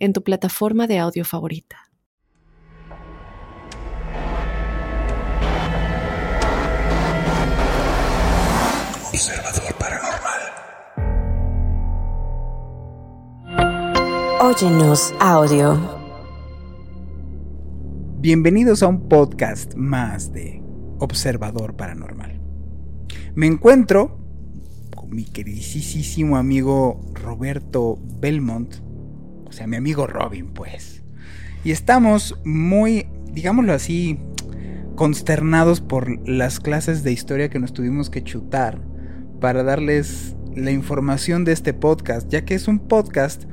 [0.00, 1.76] en tu plataforma de audio favorita.
[9.12, 10.40] Observador Paranormal.
[14.40, 16.00] Óyenos audio.
[18.20, 20.62] Bienvenidos a un podcast más de
[20.98, 22.40] Observador Paranormal.
[23.34, 24.18] Me encuentro
[24.96, 28.89] con mi queridísimo amigo Roberto Belmont
[29.50, 31.02] o sea, mi amigo Robin, pues.
[31.64, 34.18] Y estamos muy, digámoslo así,
[34.94, 38.80] consternados por las clases de historia que nos tuvimos que chutar
[39.40, 43.44] para darles la información de este podcast, ya que es un podcast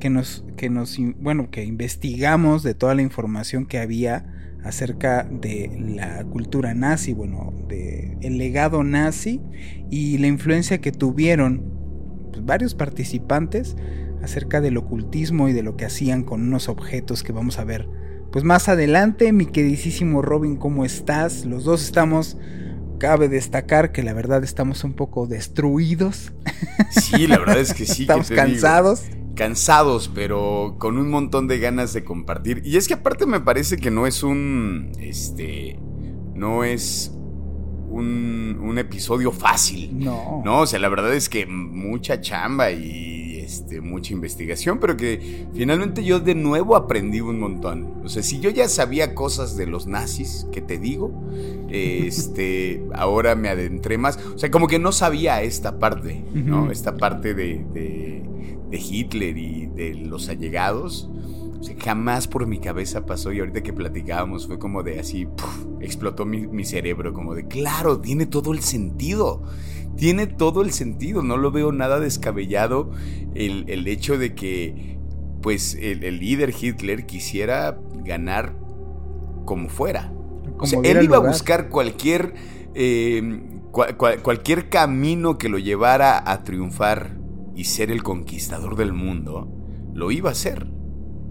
[0.00, 4.24] que nos, que nos, bueno, que investigamos de toda la información que había
[4.64, 9.42] acerca de la cultura nazi, bueno, de el legado nazi
[9.90, 11.62] y la influencia que tuvieron
[12.32, 13.76] pues, varios participantes
[14.22, 17.88] acerca del ocultismo y de lo que hacían con unos objetos que vamos a ver.
[18.30, 21.44] Pues más adelante, mi queridísimo Robin, ¿cómo estás?
[21.44, 22.38] Los dos estamos,
[22.98, 26.32] cabe destacar que la verdad estamos un poco destruidos.
[26.90, 28.02] Sí, la verdad es que sí.
[28.02, 29.02] estamos cansados.
[29.34, 32.62] cansados, pero con un montón de ganas de compartir.
[32.64, 35.78] Y es que aparte me parece que no es un, este,
[36.34, 37.12] no es
[37.88, 39.98] un, un episodio fácil.
[39.98, 40.42] No.
[40.44, 43.21] No, o sea, la verdad es que mucha chamba y
[43.52, 48.00] este, mucha investigación, pero que finalmente yo de nuevo aprendí un montón.
[48.02, 51.12] O sea, si yo ya sabía cosas de los nazis, que te digo,
[51.70, 54.18] este, ahora me adentré más.
[54.34, 56.70] O sea, como que no sabía esta parte, ¿no?
[56.70, 58.22] Esta parte de, de,
[58.74, 61.10] Hitler y de los allegados.
[61.60, 65.28] O sea, jamás por mi cabeza pasó y ahorita que platicábamos fue como de así,
[65.80, 69.42] explotó mi, mi cerebro, como de, claro, tiene todo el sentido
[69.96, 72.90] tiene todo el sentido, no lo veo nada descabellado
[73.34, 74.98] el, hecho de que
[75.42, 78.56] pues el, líder Hitler quisiera ganar
[79.44, 80.12] como fuera.
[80.82, 82.34] él iba a buscar cualquier,
[82.74, 87.18] em, cualquier camino que lo llevara a triunfar
[87.54, 89.48] y ser el conquistador del mundo,
[89.92, 90.66] lo iba a hacer.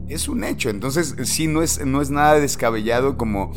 [0.07, 0.69] Es un hecho.
[0.69, 3.53] Entonces, sí, no es, no es nada descabellado como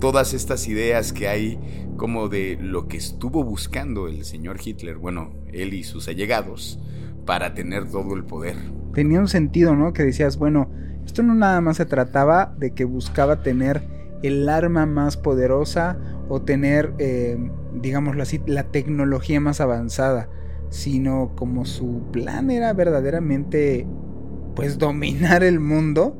[0.00, 5.30] todas estas ideas que hay como de lo que estuvo buscando el señor Hitler, bueno,
[5.52, 6.80] él y sus allegados,
[7.24, 8.56] para tener todo el poder.
[8.92, 9.92] Tenía un sentido, ¿no?
[9.92, 10.68] Que decías, bueno,
[11.06, 13.84] esto no nada más se trataba de que buscaba tener
[14.24, 15.96] el arma más poderosa
[16.28, 17.38] o tener, eh,
[17.80, 20.28] digámoslo así, la tecnología más avanzada,
[20.70, 23.86] sino como su plan era verdaderamente,
[24.56, 26.18] pues, dominar el mundo,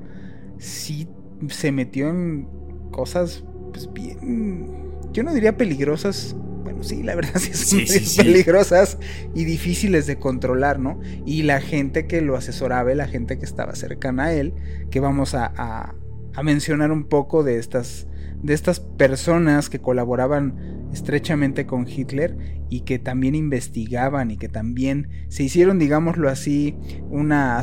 [0.59, 1.09] sí
[1.49, 2.47] se metió en
[2.93, 8.99] cosas pues bien, yo no diría peligrosas, bueno, sí, la verdad sí son peligrosas
[9.35, 11.01] y difíciles de controlar, ¿no?
[11.27, 14.55] Y la gente que lo asesoraba, la gente que estaba cercana a él,
[14.91, 15.95] que vamos a, a,
[16.35, 18.07] a mencionar un poco de estas,
[18.43, 22.37] de estas personas que colaboraban estrechamente con Hitler
[22.69, 26.77] y que también investigaban y que también se hicieron, digámoslo así,
[27.11, 27.63] una,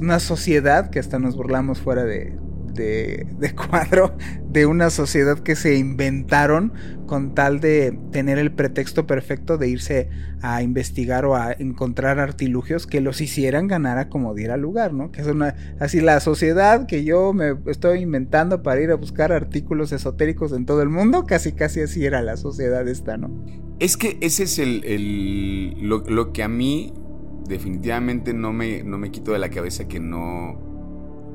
[0.00, 2.36] una sociedad que hasta nos burlamos fuera de,
[2.74, 4.16] de, cuadro
[4.48, 6.72] de una sociedad que se inventaron
[7.06, 10.10] con tal de tener el pretexto perfecto de irse
[10.42, 15.10] a investigar o a encontrar artilugios que los hicieran ganar a como diera lugar, ¿no?
[15.10, 19.32] Que es una, así la sociedad que yo me estoy inventando para ir a buscar
[19.32, 23.30] artículos esotéricos en todo el mundo, casi casi así era la sociedad esta, ¿no?
[23.78, 26.92] Es que ese es el, lo, lo, que a mí
[27.48, 30.67] definitivamente no me, no me quito de la cabeza que no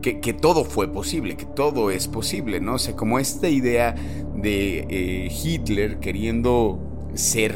[0.04, 2.76] que, todo fue posible, que todo es posible, ¿no?
[2.76, 3.96] O sea, como esta idea
[4.36, 6.80] de eh, Hitler queriendo
[7.14, 7.56] ser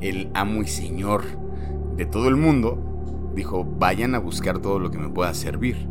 [0.00, 1.24] el amo y señor
[1.96, 5.88] de todo el mundo, dijo, vayan a buscar todo lo que me pueda servir.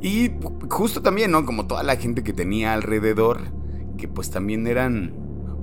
[0.00, 0.30] Y
[0.70, 1.44] justo también, ¿no?
[1.44, 3.40] Como toda la gente que tenía alrededor,
[3.98, 5.14] que pues también eran,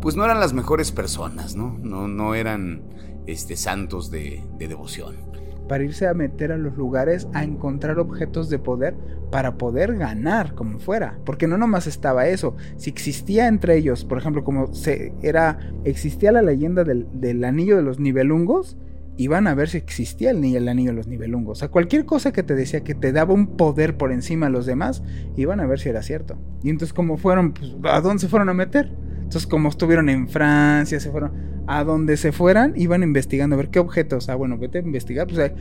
[0.01, 1.77] pues no eran las mejores personas, ¿no?
[1.81, 2.83] No, no eran
[3.25, 5.33] este, santos de, de devoción
[5.67, 8.95] para irse a meter a los lugares a encontrar objetos de poder
[9.31, 14.17] para poder ganar como fuera, porque no nomás estaba eso, si existía entre ellos, por
[14.17, 18.77] ejemplo, como se era existía la leyenda del, del anillo de los nivelungos,
[19.17, 21.57] iban a ver si existía el, el anillo de los nivelungos.
[21.57, 24.51] O sea, cualquier cosa que te decía que te daba un poder por encima de
[24.51, 25.03] los demás,
[25.35, 26.37] iban a ver si era cierto.
[26.63, 28.91] Y entonces, como fueron, pues, ¿a dónde se fueron a meter?
[29.33, 33.71] Entonces, como estuvieron en Francia, se fueron a donde se fueran, iban investigando a ver
[33.71, 34.29] qué objetos.
[34.29, 35.25] Ah, bueno, vete a investigar.
[35.25, 35.51] Pues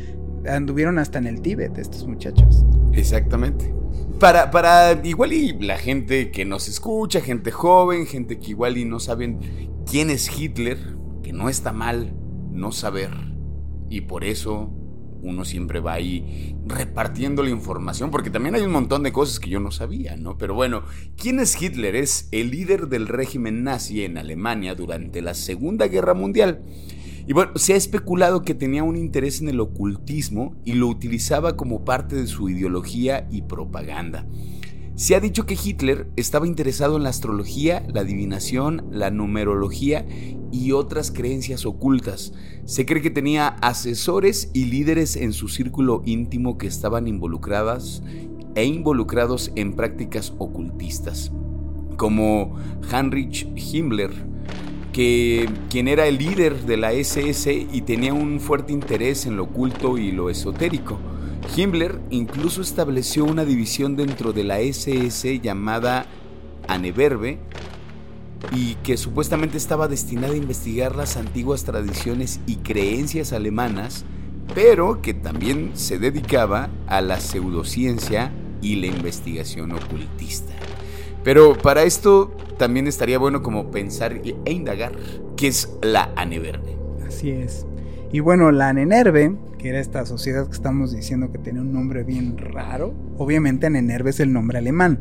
[0.46, 2.66] anduvieron hasta en el Tíbet estos muchachos.
[2.92, 3.74] Exactamente.
[4.20, 8.84] Para, para igual y la gente que nos escucha, gente joven, gente que igual y
[8.84, 9.38] no saben
[9.90, 10.76] quién es Hitler,
[11.22, 12.12] que no está mal
[12.50, 13.08] no saber.
[13.88, 14.70] Y por eso
[15.22, 19.50] uno siempre va ahí repartiendo la información, porque también hay un montón de cosas que
[19.50, 20.36] yo no sabía, ¿no?
[20.36, 20.82] Pero bueno,
[21.16, 21.96] ¿quién es Hitler?
[21.96, 26.62] Es el líder del régimen nazi en Alemania durante la Segunda Guerra Mundial.
[27.26, 31.56] Y bueno, se ha especulado que tenía un interés en el ocultismo y lo utilizaba
[31.56, 34.26] como parte de su ideología y propaganda.
[34.94, 40.06] Se ha dicho que Hitler estaba interesado en la astrología, la adivinación, la numerología
[40.52, 42.34] y otras creencias ocultas.
[42.66, 48.02] Se cree que tenía asesores y líderes en su círculo íntimo que estaban involucradas
[48.54, 51.32] e involucrados en prácticas ocultistas,
[51.96, 52.56] como
[52.92, 54.10] Heinrich Himmler,
[54.92, 59.44] que, quien era el líder de la SS y tenía un fuerte interés en lo
[59.44, 60.98] oculto y lo esotérico.
[61.56, 66.06] Himmler incluso estableció una división dentro de la SS llamada
[66.68, 67.38] Aneverbe
[68.50, 74.04] y que supuestamente estaba destinada a investigar las antiguas tradiciones y creencias alemanas,
[74.54, 80.54] pero que también se dedicaba a la pseudociencia y la investigación ocultista.
[81.24, 84.92] Pero para esto también estaría bueno como pensar e indagar
[85.36, 86.76] qué es la Aneverbe.
[87.06, 87.66] Así es.
[88.12, 92.02] Y bueno, la Anenerve que era esta sociedad que estamos diciendo que tenía un nombre
[92.02, 92.94] bien raro.
[93.16, 94.98] Obviamente Anenerve es el nombre alemán.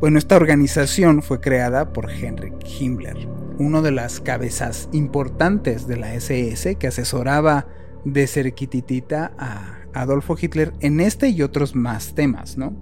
[0.00, 3.28] Bueno, esta organización fue creada por Heinrich Himmler,
[3.58, 7.66] uno de las cabezas importantes de la SS que asesoraba
[8.04, 12.74] de cerquititita a Adolfo Hitler en este y otros más temas, ¿no?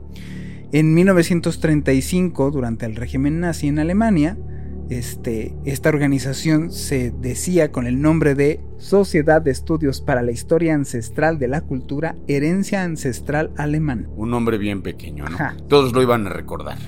[0.72, 4.36] En 1935, durante el régimen nazi en Alemania,
[4.90, 10.74] este, esta organización se decía con el nombre de Sociedad de Estudios para la Historia
[10.74, 14.08] Ancestral de la Cultura, Herencia Ancestral Alemana.
[14.16, 15.38] Un nombre bien pequeño, ¿no?
[15.68, 16.78] Todos lo iban a recordar.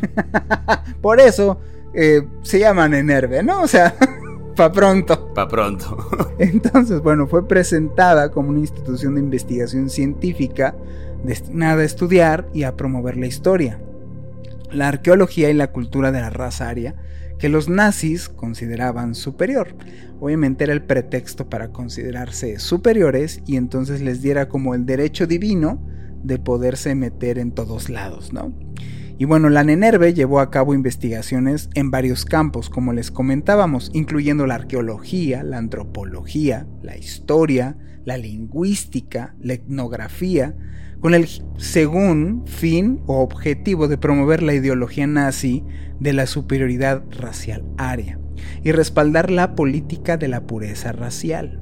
[1.00, 1.58] Por eso
[1.94, 3.62] eh, se llaman Enerve, ¿no?
[3.62, 3.94] O sea,
[4.56, 5.32] pa' pronto.
[5.32, 5.96] Pa' pronto.
[6.38, 10.76] Entonces, bueno, fue presentada como una institución de investigación científica
[11.24, 13.80] destinada a estudiar y a promover la historia,
[14.70, 16.94] la arqueología y la cultura de la raza aria
[17.38, 19.76] que los nazis consideraban superior.
[20.20, 25.82] Obviamente era el pretexto para considerarse superiores y entonces les diera como el derecho divino
[26.22, 28.52] de poderse meter en todos lados, ¿no?
[29.18, 34.46] Y bueno, la Nenerve llevó a cabo investigaciones en varios campos, como les comentábamos, incluyendo
[34.46, 40.54] la arqueología, la antropología, la historia, la lingüística, la etnografía,
[41.06, 45.62] con el según fin o objetivo de promover la ideología nazi
[46.00, 48.18] de la superioridad racial aria
[48.64, 51.60] y respaldar la política de la pureza racial.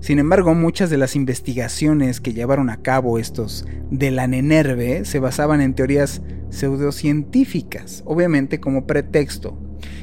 [0.00, 5.20] Sin embargo, muchas de las investigaciones que llevaron a cabo estos de la Nenerve se
[5.20, 6.20] basaban en teorías
[6.50, 9.56] pseudocientíficas, obviamente como pretexto,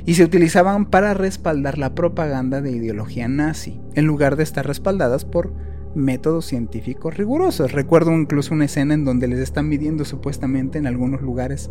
[0.05, 5.25] y se utilizaban para respaldar la propaganda de ideología nazi, en lugar de estar respaldadas
[5.25, 5.53] por
[5.95, 7.71] métodos científicos rigurosos.
[7.71, 11.69] Recuerdo incluso una escena en donde les están midiendo supuestamente en algunos lugares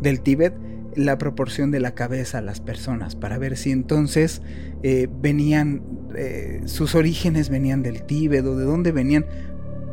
[0.00, 0.54] del Tíbet
[0.96, 4.42] la proporción de la cabeza a las personas para ver si entonces
[4.82, 5.82] eh, venían,
[6.16, 9.26] eh, sus orígenes venían del Tíbet o de dónde venían.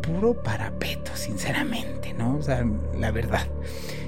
[0.01, 2.37] Puro parapeto, sinceramente, ¿no?
[2.37, 2.65] O sea,
[2.97, 3.45] la verdad.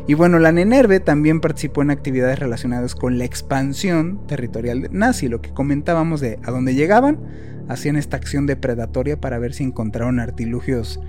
[0.10, 5.40] Y bueno, la Nenerve también participó en actividades relacionadas con la expansión territorial nazi, lo
[5.40, 7.20] que comentábamos de a dónde llegaban,
[7.68, 11.00] hacían esta acción depredatoria para ver si encontraron artilugios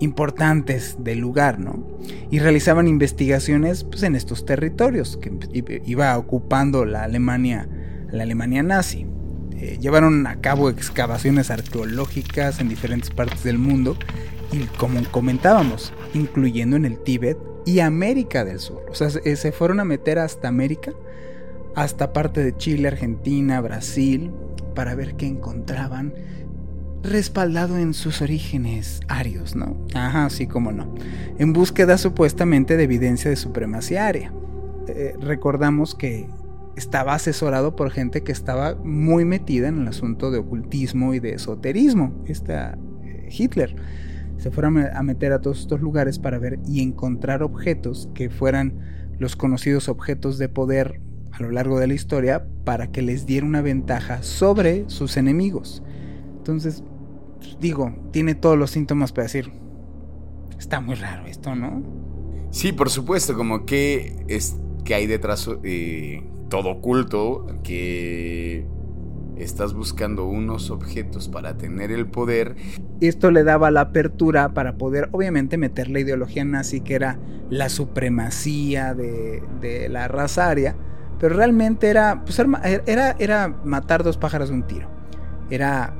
[0.00, 1.82] importantes del lugar, ¿no?
[2.30, 7.66] Y realizaban investigaciones pues, en estos territorios que iba ocupando la Alemania,
[8.10, 9.06] la Alemania nazi.
[9.52, 13.96] Eh, llevaron a cabo excavaciones arqueológicas en diferentes partes del mundo
[14.52, 18.86] y como comentábamos, incluyendo en el Tíbet y América del Sur.
[18.88, 20.92] O sea, se fueron a meter hasta América,
[21.74, 24.30] hasta parte de Chile, Argentina, Brasil,
[24.74, 26.14] para ver qué encontraban
[27.02, 29.76] respaldado en sus orígenes arios, ¿no?
[29.94, 30.94] Ajá, sí, como no.
[31.38, 34.32] En búsqueda supuestamente de evidencia de supremacía aria.
[34.88, 36.28] Eh, recordamos que
[36.76, 41.34] estaba asesorado por gente que estaba muy metida en el asunto de ocultismo y de
[41.34, 43.74] esoterismo, esta eh, Hitler.
[44.38, 48.80] Se fueron a meter a todos estos lugares para ver y encontrar objetos que fueran
[49.18, 51.00] los conocidos objetos de poder
[51.32, 55.82] a lo largo de la historia para que les diera una ventaja sobre sus enemigos.
[56.38, 56.82] Entonces,
[57.60, 59.52] digo, tiene todos los síntomas para decir,
[60.58, 61.82] está muy raro esto, ¿no?
[62.50, 68.66] Sí, por supuesto, como que es que hay detrás eh, todo oculto, que
[69.36, 72.56] estás buscando unos objetos para tener el poder.
[73.00, 77.18] Esto le daba la apertura para poder, obviamente, meter la ideología nazi, que era
[77.50, 80.76] la supremacía de, la raza aria,
[81.18, 82.40] pero realmente era, pues,
[82.86, 84.88] era, era matar dos pájaros de un tiro.
[85.50, 85.94] Era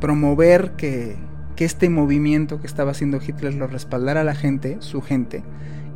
[0.00, 1.16] promover que,
[1.56, 5.42] que este movimiento que estaba haciendo Hitler lo respaldara a la gente, su gente,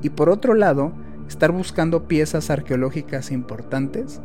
[0.03, 0.93] y por otro lado,
[1.29, 4.21] estar buscando piezas arqueológicas importantes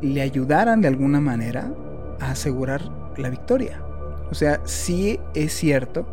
[0.00, 1.72] le ayudaran de alguna manera
[2.20, 2.82] a asegurar
[3.16, 3.82] la victoria.
[4.30, 6.06] O sea, sí es cierto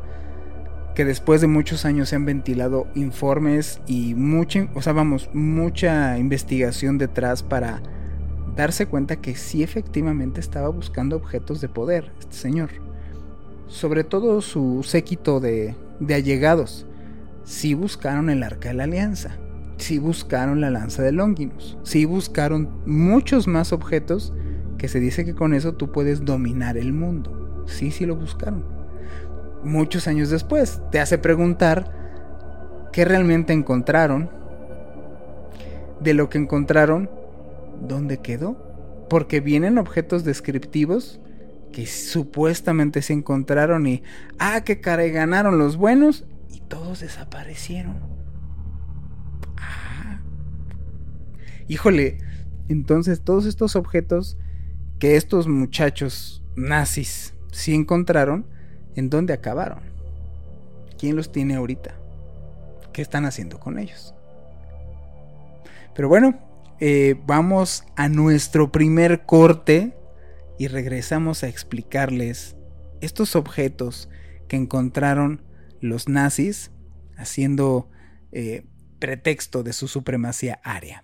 [0.96, 6.18] que después de muchos años se han ventilado informes y mucha, o sea, vamos, mucha
[6.18, 7.82] investigación detrás para
[8.56, 12.70] darse cuenta que sí efectivamente estaba buscando objetos de poder, este señor.
[13.68, 16.86] Sobre todo su séquito de, de allegados.
[17.44, 19.38] Sí buscaron el arca de la alianza
[19.80, 24.34] sí buscaron la lanza de Longinus, sí buscaron muchos más objetos
[24.78, 27.64] que se dice que con eso tú puedes dominar el mundo.
[27.68, 28.64] Sí, sí lo buscaron.
[29.64, 34.30] Muchos años después te hace preguntar qué realmente encontraron,
[36.00, 37.10] de lo que encontraron,
[37.88, 38.68] dónde quedó.
[39.10, 41.20] Porque vienen objetos descriptivos
[41.72, 44.04] que supuestamente se encontraron y,
[44.38, 48.19] ah, qué caray, ganaron los buenos y todos desaparecieron.
[51.70, 52.18] Híjole,
[52.68, 54.40] entonces todos estos objetos
[54.98, 58.48] que estos muchachos nazis sí encontraron,
[58.96, 59.80] ¿en dónde acabaron?
[60.98, 61.94] ¿Quién los tiene ahorita?
[62.92, 64.16] ¿Qué están haciendo con ellos?
[65.94, 66.40] Pero bueno,
[66.80, 69.96] eh, vamos a nuestro primer corte
[70.58, 72.56] y regresamos a explicarles
[73.00, 74.10] estos objetos
[74.48, 75.44] que encontraron
[75.82, 76.72] los nazis
[77.16, 77.92] haciendo
[78.32, 78.66] eh,
[78.98, 81.04] pretexto de su supremacía aria.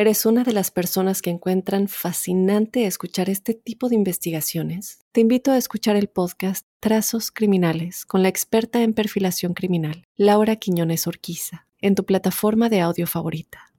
[0.00, 5.04] ¿Eres una de las personas que encuentran fascinante escuchar este tipo de investigaciones?
[5.12, 10.56] Te invito a escuchar el podcast Trazos Criminales con la experta en perfilación criminal, Laura
[10.56, 13.74] Quiñones Orquiza, en tu plataforma de audio favorita.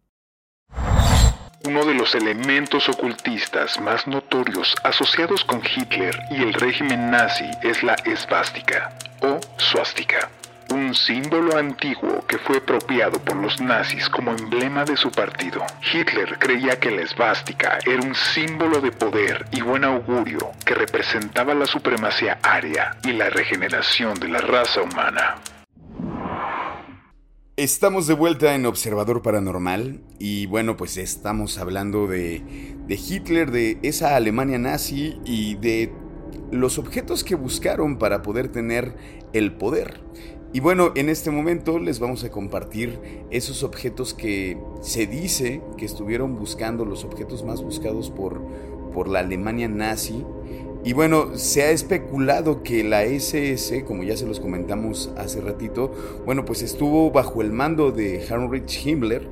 [1.65, 7.81] Uno de los elementos ocultistas más notorios asociados con Hitler y el régimen nazi es
[7.81, 10.29] la esvástica o suástica
[10.71, 15.63] un símbolo antiguo que fue apropiado por los nazis como emblema de su partido.
[15.93, 21.53] Hitler creía que la esvástica era un símbolo de poder y buen augurio que representaba
[21.53, 25.35] la supremacía aria y la regeneración de la raza humana.
[27.57, 32.41] Estamos de vuelta en Observador Paranormal y bueno, pues estamos hablando de,
[32.87, 35.93] de Hitler, de esa Alemania nazi y de
[36.51, 38.95] los objetos que buscaron para poder tener
[39.33, 40.01] el poder.
[40.53, 45.85] Y bueno, en este momento les vamos a compartir esos objetos que se dice que
[45.85, 48.41] estuvieron buscando, los objetos más buscados por,
[48.93, 50.25] por la Alemania nazi.
[50.83, 55.93] Y bueno, se ha especulado que la SS, como ya se los comentamos hace ratito,
[56.25, 59.29] bueno, pues estuvo bajo el mando de Heinrich Himmler,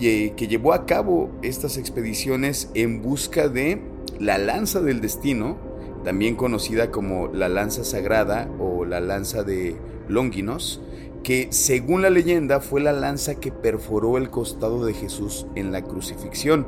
[0.00, 3.80] que llevó a cabo estas expediciones en busca de
[4.18, 5.58] la lanza del destino,
[6.02, 9.76] también conocida como la lanza sagrada o la lanza de
[10.08, 10.80] Longinos,
[11.22, 15.82] que según la leyenda fue la lanza que perforó el costado de Jesús en la
[15.82, 16.66] crucifixión.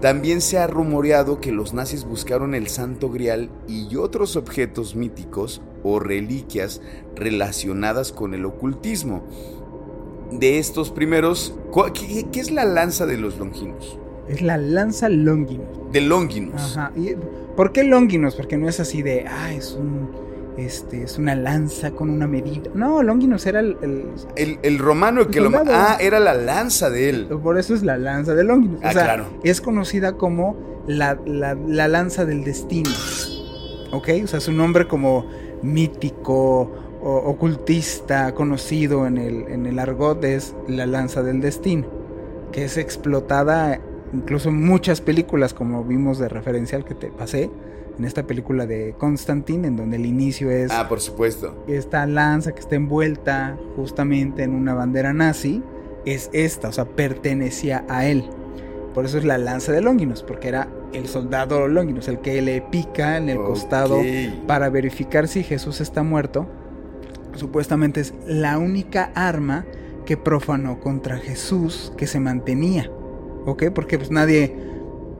[0.00, 5.62] También se ha rumoreado que los nazis buscaron el Santo Grial y otros objetos míticos
[5.82, 6.80] o reliquias
[7.14, 9.24] relacionadas con el ocultismo.
[10.30, 11.54] De estos primeros,
[11.94, 13.98] ¿qué, es la lanza de los longinos?
[14.28, 15.92] Es la lanza Longinos.
[15.92, 16.76] De Longinos.
[16.76, 16.92] Ajá.
[17.56, 18.36] ¿Por qué Longinos?
[18.36, 22.70] Porque no es así de, ah, es un este, es una lanza con una medida.
[22.74, 23.76] No, Longinus era el...
[24.36, 25.50] El, romano que lo...
[25.68, 27.26] Ah, era la lanza de él.
[27.42, 28.80] Por eso es la lanza de Longinus.
[28.82, 29.26] Ah, claro.
[29.42, 30.56] Es conocida como
[30.86, 32.90] la, lanza del destino.
[33.92, 34.08] ¿Ok?
[34.24, 35.26] O sea, su nombre como
[35.62, 36.70] mítico,
[37.02, 41.86] o, ocultista, conocido en el, en el argot es la lanza del destino.
[42.52, 43.80] Que es explotada
[44.12, 47.50] incluso en muchas películas, como vimos de referencial que te pasé
[47.98, 50.70] en esta película de Constantine, en donde el inicio es...
[50.70, 51.64] Ah, por supuesto.
[51.68, 55.62] Esta lanza que está envuelta justamente en una bandera nazi,
[56.04, 58.24] es esta, o sea, pertenecía a él.
[58.94, 62.60] Por eso es la lanza de Longinus, porque era el soldado Longinus, el que le
[62.60, 64.00] pica en el costado
[64.46, 66.46] para verificar si Jesús está muerto,
[67.34, 69.64] supuestamente es la única arma
[70.04, 72.90] que profanó contra Jesús que se mantenía.
[73.46, 73.64] ¿Ok?
[73.74, 74.54] Porque pues nadie,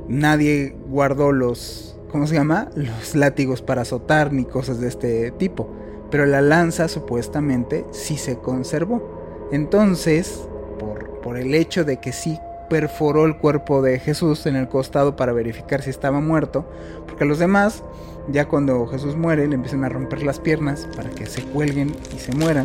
[0.09, 2.69] nadie guardó los, ¿cómo se llama?
[2.77, 5.69] Los látigos para azotar ni cosas de este tipo.
[6.11, 9.49] Pero la lanza supuestamente sí se conservó.
[9.51, 10.47] Entonces,
[10.79, 12.39] por, por el hecho de que sí
[12.69, 16.65] perforó el cuerpo de Jesús en el costado para verificar si estaba muerto,
[17.07, 17.83] porque los demás,
[18.29, 22.19] ya cuando Jesús muere, le empiezan a romper las piernas para que se cuelguen y
[22.19, 22.65] se mueran,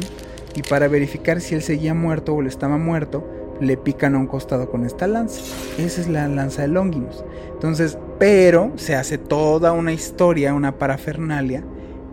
[0.56, 3.28] y para verificar si él seguía muerto o le estaba muerto,
[3.60, 5.42] le pican a un costado con esta lanza.
[5.78, 7.24] Esa es la lanza de Longinus.
[7.54, 11.64] Entonces, pero se hace toda una historia, una parafernalia,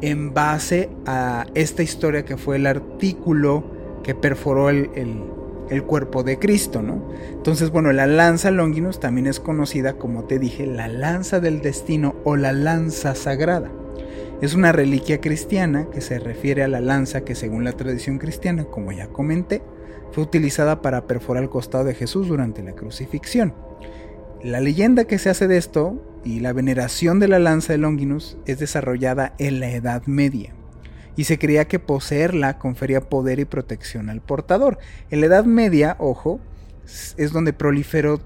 [0.00, 3.64] en base a esta historia que fue el artículo
[4.02, 5.34] que perforó el, el
[5.70, 7.02] el cuerpo de Cristo, ¿no?
[7.30, 12.14] Entonces, bueno, la lanza Longinus también es conocida, como te dije, la lanza del destino
[12.24, 13.70] o la lanza sagrada.
[14.40, 18.64] Es una reliquia cristiana que se refiere a la lanza que según la tradición cristiana,
[18.64, 19.62] como ya comenté,
[20.14, 23.52] fue utilizada para perforar el costado de Jesús durante la crucifixión.
[24.42, 28.36] La leyenda que se hace de esto y la veneración de la lanza de Longinus
[28.46, 30.54] es desarrollada en la Edad Media
[31.16, 34.78] y se creía que poseerla confería poder y protección al portador.
[35.10, 36.40] En la Edad Media, ojo,
[37.16, 38.20] es donde proliferó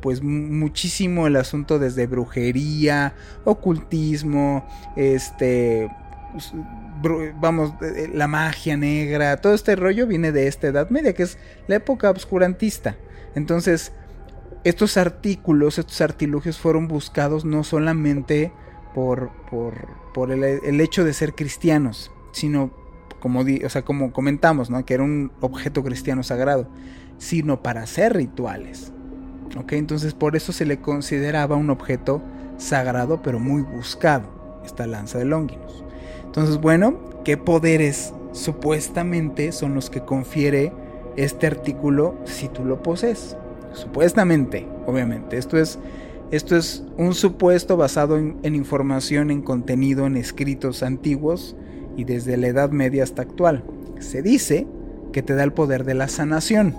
[0.00, 3.14] pues muchísimo el asunto desde brujería,
[3.44, 4.66] ocultismo,
[4.96, 5.88] este
[7.40, 7.74] vamos,
[8.12, 12.10] la magia negra, todo este rollo viene de esta Edad Media, que es la época
[12.10, 12.96] obscurantista.
[13.34, 13.92] Entonces,
[14.64, 18.52] estos artículos, estos artilugios fueron buscados no solamente
[18.94, 19.30] por,
[20.30, 22.72] el, hecho de ser cristianos, sino
[23.20, 24.84] como, o sea, como comentamos, ¿no?
[24.84, 26.68] que era un objeto cristiano sagrado,
[27.18, 28.92] sino para hacer rituales.
[29.56, 29.72] ¿ok?
[29.72, 32.22] Entonces por eso se le consideraba un objeto
[32.56, 35.84] sagrado pero muy buscado, esta lanza de Longinus.
[36.38, 40.72] Entonces, bueno, ¿qué poderes supuestamente son los que confiere
[41.16, 43.36] este artículo si tú lo posees?
[43.72, 45.36] Supuestamente, obviamente.
[45.36, 45.80] Esto es,
[46.30, 51.56] esto es un supuesto basado en, en información, en contenido, en escritos antiguos
[51.96, 53.64] y desde la Edad Media hasta actual.
[53.98, 54.68] Se dice
[55.12, 56.76] que te da el poder de la sanación.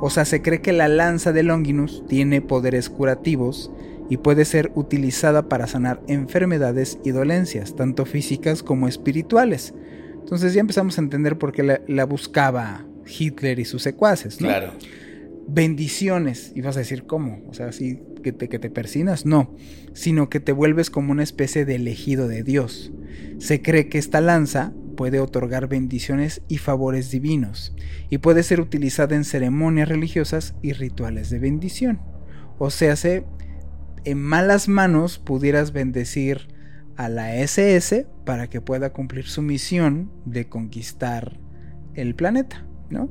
[0.00, 3.70] O sea, se cree que la lanza de Longinus tiene poderes curativos
[4.08, 9.74] y puede ser utilizada para sanar enfermedades y dolencias, tanto físicas como espirituales.
[10.14, 14.48] Entonces ya empezamos a entender por qué la, buscaba Hitler y sus secuaces, ¿no?
[14.48, 14.72] Claro.
[15.48, 16.52] Bendiciones.
[16.54, 17.42] Y vas a decir, ¿cómo?
[17.48, 19.24] O sea, así que te, que te persinas.
[19.24, 19.54] No,
[19.92, 22.92] sino que te vuelves como una especie de elegido de Dios.
[23.38, 27.74] Se cree que esta lanza puede otorgar bendiciones y favores divinos,
[28.10, 32.00] y puede ser utilizada en ceremonias religiosas y rituales de bendición.
[32.58, 33.24] O sea, se,
[34.06, 36.48] en malas manos pudieras bendecir
[36.96, 41.38] a la SS para que pueda cumplir su misión de conquistar
[41.94, 43.10] el planeta, ¿no?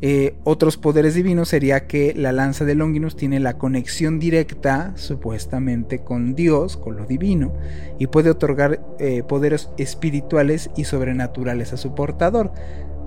[0.00, 6.00] Eh, otros poderes divinos sería que la lanza de Longinus tiene la conexión directa, supuestamente,
[6.00, 7.54] con Dios, con lo divino,
[7.98, 12.52] y puede otorgar eh, poderes espirituales y sobrenaturales a su portador.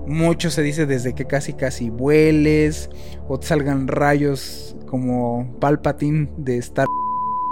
[0.06, 2.90] Mucho se dice desde que casi casi vueles
[3.28, 6.86] o salgan rayos como Palpatine de Star.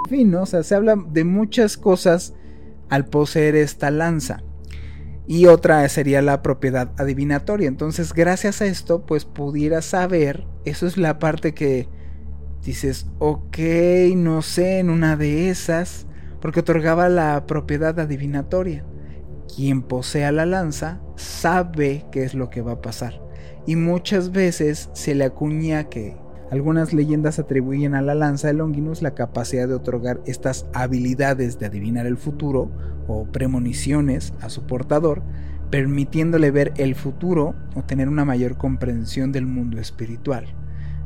[0.07, 2.35] En fin, o sea, se habla de muchas cosas
[2.89, 4.43] al poseer esta lanza
[5.27, 7.69] y otra sería la propiedad adivinatoria.
[7.69, 11.89] Entonces, gracias a esto, pues pudiera saber, eso es la parte que
[12.65, 13.59] dices, ok,
[14.15, 16.07] no sé, en una de esas,
[16.41, 18.85] porque otorgaba la propiedad adivinatoria.
[19.55, 23.21] Quien posea la lanza sabe qué es lo que va a pasar.
[23.67, 26.17] Y muchas veces se le acuña que
[26.51, 31.67] algunas leyendas atribuyen a la lanza de Longinus la capacidad de otorgar estas habilidades de
[31.67, 32.71] adivinar el futuro
[33.09, 35.23] o premoniciones a su portador,
[35.71, 40.47] permitiéndole ver el futuro o tener una mayor comprensión del mundo espiritual.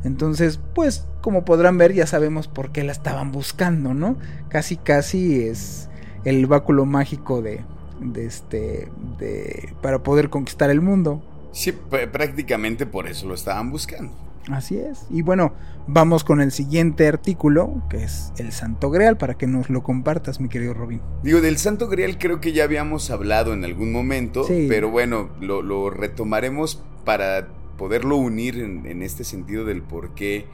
[0.03, 4.17] Entonces, pues como podrán ver, ya sabemos por qué la estaban buscando, ¿no?
[4.49, 5.89] Casi casi es
[6.23, 7.61] el báculo mágico de,
[7.99, 11.23] de este de para poder conquistar el mundo.
[11.51, 11.71] Sí,
[12.11, 14.30] prácticamente por eso lo estaban buscando.
[14.49, 15.05] Así es.
[15.09, 15.53] Y bueno,
[15.87, 20.39] vamos con el siguiente artículo, que es el Santo Grial, para que nos lo compartas,
[20.39, 21.01] mi querido Robin.
[21.23, 25.89] Digo, del Santo Grial creo que ya habíamos hablado en algún momento, pero bueno, lo,
[25.89, 30.45] retomaremos para poderlo unir en, este sentido del por qué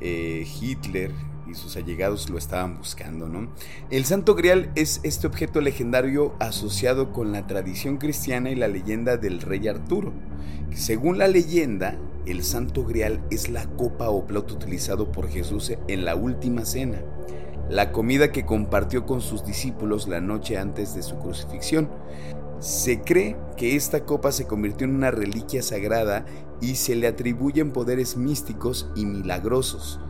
[0.00, 1.12] eh, Hitler
[1.48, 3.48] y sus allegados lo estaban buscando, ¿no?
[3.90, 9.16] El Santo Grial es este objeto legendario asociado con la tradición cristiana y la leyenda
[9.16, 10.12] del rey Arturo.
[10.74, 16.04] Según la leyenda, el Santo Grial es la copa o plato utilizado por Jesús en
[16.04, 17.02] la última cena.
[17.70, 21.88] la comida que compartió con sus discípulos la noche antes de su crucifixión.
[22.60, 26.24] Se cree que esta copa se convirtió en una reliquia sagrada
[26.60, 30.00] y se le atribuyen poderes místicos y milagrosos.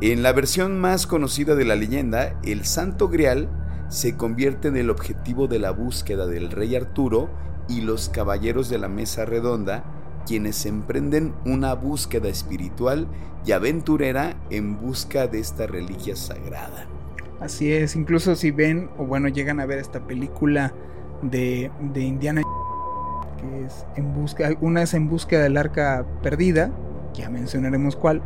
[0.00, 3.48] En la versión más conocida de la leyenda, el Santo Grial
[3.88, 7.30] se convierte en el objetivo de la búsqueda del rey Arturo
[7.68, 9.84] y los caballeros de la mesa redonda,
[10.26, 13.06] quienes emprenden una búsqueda espiritual
[13.46, 16.86] y aventurera en busca de esta reliquia sagrada.
[17.40, 20.74] Así es, incluso si ven o bueno llegan a ver esta película
[21.22, 22.42] de, de Indiana
[23.38, 26.72] que es en busca, una es en busca del arca perdida,
[27.12, 28.22] ya mencionaremos cuál,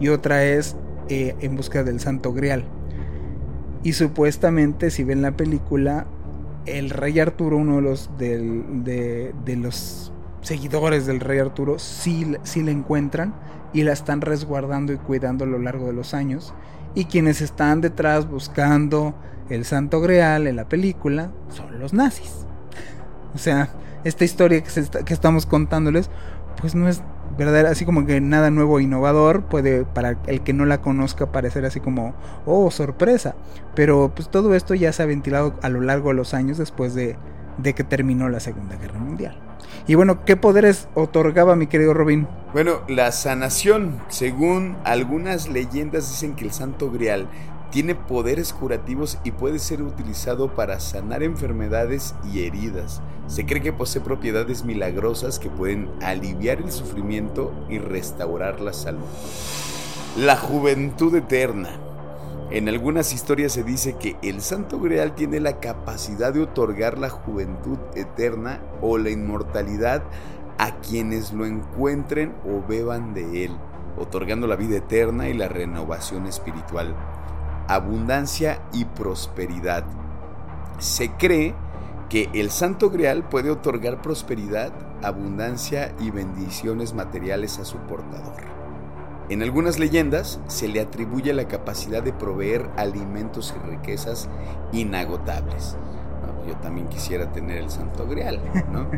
[0.00, 0.76] y otra es
[1.08, 2.64] eh, en busca del Santo Grial.
[3.82, 6.06] Y supuestamente, si ven la película,
[6.66, 12.70] el rey Arturo, uno de los, de, los seguidores del rey Arturo, sí, sí la
[12.70, 13.34] encuentran
[13.72, 16.54] y la están resguardando y cuidando a lo largo de los años.
[16.94, 19.14] Y quienes están detrás buscando
[19.48, 22.46] el Santo Grial en la película son los nazis.
[23.34, 23.70] O sea,
[24.04, 24.70] esta historia que,
[25.04, 26.10] que estamos contándoles,
[26.60, 27.02] pues no es
[27.36, 31.32] verdad, así como que nada nuevo e innovador, puede para el que no la conozca
[31.32, 32.14] parecer así como,
[32.46, 33.34] oh, sorpresa.
[33.74, 36.94] Pero pues todo esto ya se ha ventilado a lo largo de los años después
[36.94, 37.16] de,
[37.58, 39.38] de que terminó la Segunda Guerra Mundial.
[39.86, 42.28] Y bueno, ¿qué poderes otorgaba mi querido Robin?
[42.52, 44.00] Bueno, la sanación.
[44.08, 47.28] Según algunas leyendas dicen que el Santo Grial
[47.72, 53.00] tiene poderes curativos y puede ser utilizado para sanar enfermedades y heridas.
[53.32, 59.06] Se cree que posee propiedades milagrosas que pueden aliviar el sufrimiento y restaurar la salud.
[60.18, 61.70] La juventud eterna.
[62.50, 67.08] En algunas historias se dice que el Santo Grial tiene la capacidad de otorgar la
[67.08, 70.02] juventud eterna o la inmortalidad
[70.58, 73.56] a quienes lo encuentren o beban de él,
[73.96, 76.94] otorgando la vida eterna y la renovación espiritual
[77.66, 79.84] abundancia y prosperidad.
[80.78, 81.54] Se cree
[82.12, 84.70] que el Santo Grial puede otorgar prosperidad,
[85.02, 88.36] abundancia y bendiciones materiales a su portador.
[89.30, 94.28] En algunas leyendas se le atribuye la capacidad de proveer alimentos y riquezas
[94.72, 95.78] inagotables.
[96.46, 98.38] yo también quisiera tener el Santo Grial,
[98.70, 98.90] ¿no?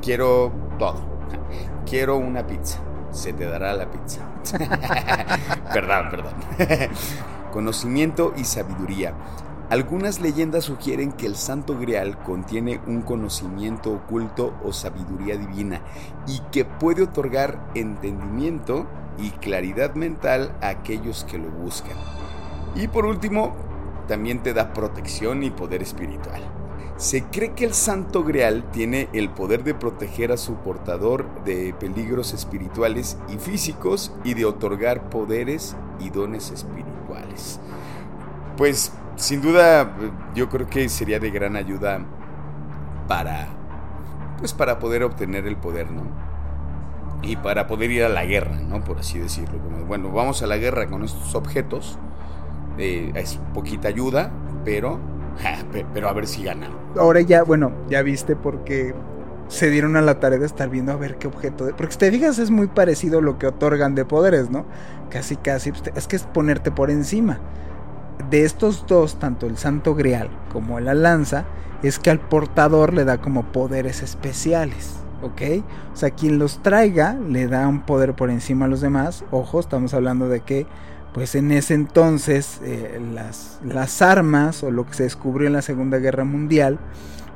[0.00, 1.00] quiero todo.
[1.84, 2.78] Quiero una pizza
[3.10, 4.20] se te dará la pizza.
[5.72, 6.34] perdón, perdón.
[7.52, 9.14] Conocimiento y sabiduría.
[9.70, 15.80] Algunas leyendas sugieren que el Santo Grial contiene un conocimiento oculto o sabiduría divina
[16.26, 18.86] y que puede otorgar entendimiento
[19.18, 21.96] y claridad mental a aquellos que lo buscan.
[22.74, 23.54] Y por último,
[24.06, 26.42] también te da protección y poder espiritual.
[26.96, 31.74] Se cree que el Santo Grial tiene el poder de proteger a su portador de
[31.80, 37.58] peligros espirituales y físicos y de otorgar poderes y dones espirituales.
[38.56, 39.96] Pues sin duda
[40.34, 42.00] yo creo que sería de gran ayuda
[43.08, 43.48] para
[44.38, 46.02] pues para poder obtener el poder, ¿no?
[47.22, 48.84] Y para poder ir a la guerra, ¿no?
[48.84, 49.58] Por así decirlo.
[49.86, 51.98] bueno, vamos a la guerra con estos objetos.
[52.76, 54.30] Eh, es poquita ayuda,
[54.64, 55.00] pero
[55.92, 56.68] pero a ver si gana.
[56.96, 58.94] Ahora ya, bueno, ya viste porque
[59.48, 61.68] se dieron a la tarea de estar viendo a ver qué objeto.
[61.76, 64.64] Porque si te fijas, es muy parecido lo que otorgan de poderes, ¿no?
[65.10, 65.70] Casi, casi.
[65.70, 67.40] Pues, es que es ponerte por encima.
[68.30, 71.44] De estos dos, tanto el Santo Grial como la lanza,
[71.82, 74.96] es que al portador le da como poderes especiales.
[75.22, 75.42] ¿Ok?
[75.92, 79.24] O sea, quien los traiga le da un poder por encima a los demás.
[79.30, 80.66] Ojo, estamos hablando de que
[81.14, 85.98] pues en ese entonces eh, las, armas o lo que se descubrió en la Segunda
[85.98, 86.80] Guerra Mundial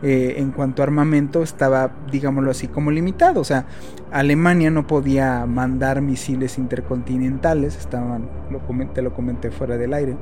[0.03, 3.41] eh, en cuanto a armamento estaba, digámoslo así, como limitado.
[3.41, 3.67] O sea,
[4.11, 10.17] Alemania no podía mandar misiles intercontinentales, estaban, lo comenté, lo comenté fuera del aire,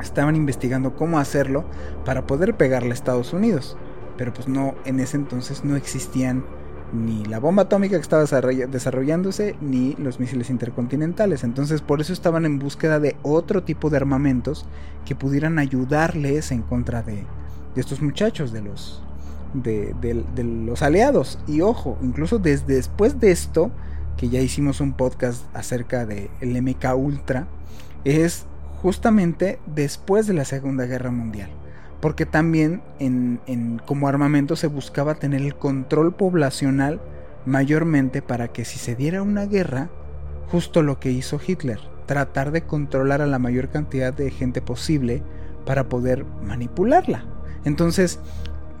[0.00, 1.64] estaban investigando cómo hacerlo
[2.04, 3.76] para poder pegarle a Estados Unidos.
[4.16, 6.44] Pero pues no, en ese entonces no existían
[6.92, 11.44] ni la bomba atómica que estaba desarrollándose, ni los misiles intercontinentales.
[11.44, 14.66] Entonces por eso estaban en búsqueda de otro tipo de armamentos
[15.04, 17.24] que pudieran ayudarles en contra de,
[17.76, 19.02] estos muchachos, de los,
[19.54, 21.38] de, los aliados.
[21.46, 23.70] Y ojo, incluso desde después de esto,
[24.16, 27.46] que ya hicimos un podcast acerca del MK Ultra,
[28.04, 28.46] es
[28.82, 31.50] justamente después de la Segunda Guerra Mundial
[32.00, 37.00] porque también en, como armamento se buscaba tener el control poblacional
[37.46, 39.90] mayormente para que si se diera una guerra,
[40.50, 45.22] justo lo que hizo Hitler, tratar de controlar a la mayor cantidad de gente posible
[45.66, 47.24] para poder manipularla.
[47.64, 48.18] Entonces,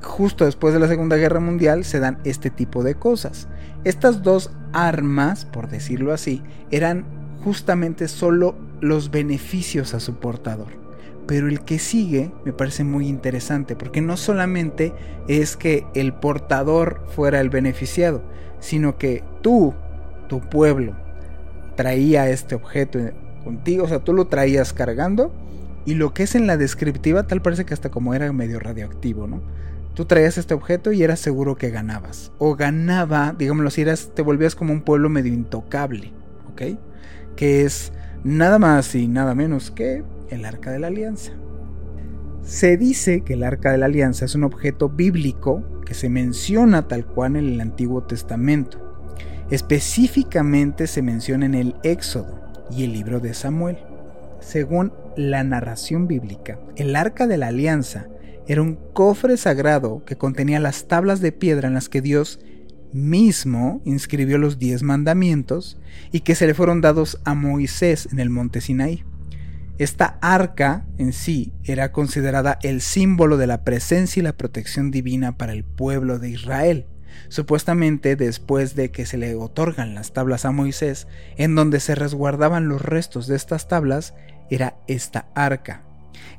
[0.02, 3.48] justo después de la Segunda Guerra Mundial se dan este tipo de cosas.
[3.84, 7.04] Estas dos armas, por decirlo así, eran
[7.44, 10.68] justamente solo los beneficios a su portador.
[11.26, 14.92] Pero el que sigue me parece muy interesante porque no solamente
[15.28, 18.22] es que el portador fuera el beneficiado,
[18.58, 19.74] sino que tú,
[20.28, 20.96] tu pueblo,
[21.76, 22.98] traía este objeto
[23.44, 25.32] contigo, o sea, tú lo traías cargando
[25.86, 29.26] y lo que es en la descriptiva tal parece que hasta como era medio radioactivo,
[29.26, 29.40] ¿no?
[29.94, 32.32] Tú traías este objeto y eras seguro que ganabas.
[32.38, 36.12] O ganaba, digámoslo así, eras, te volvías como un pueblo medio intocable,
[36.50, 36.78] ¿ok?
[37.36, 37.92] Que es
[38.24, 41.32] nada más y nada menos que el Arca de la Alianza.
[42.42, 46.88] Se dice que el Arca de la Alianza es un objeto bíblico que se menciona
[46.88, 48.78] tal cual en el Antiguo Testamento.
[49.50, 53.78] Específicamente se menciona en el Éxodo y el libro de Samuel.
[54.40, 58.08] Según la narración bíblica, el Arca de la Alianza
[58.46, 62.40] era un cofre sagrado que contenía las tablas de piedra en las que Dios
[62.92, 65.78] mismo inscribió los diez mandamientos
[66.12, 69.04] y que se le fueron dados a Moisés en el monte Sinaí.
[69.78, 75.38] Esta arca en sí era considerada el símbolo de la presencia y la protección divina
[75.38, 76.86] para el pueblo de Israel.
[77.28, 82.68] Supuestamente después de que se le otorgan las tablas a Moisés, en donde se resguardaban
[82.68, 84.12] los restos de estas tablas,
[84.50, 85.84] era esta arca.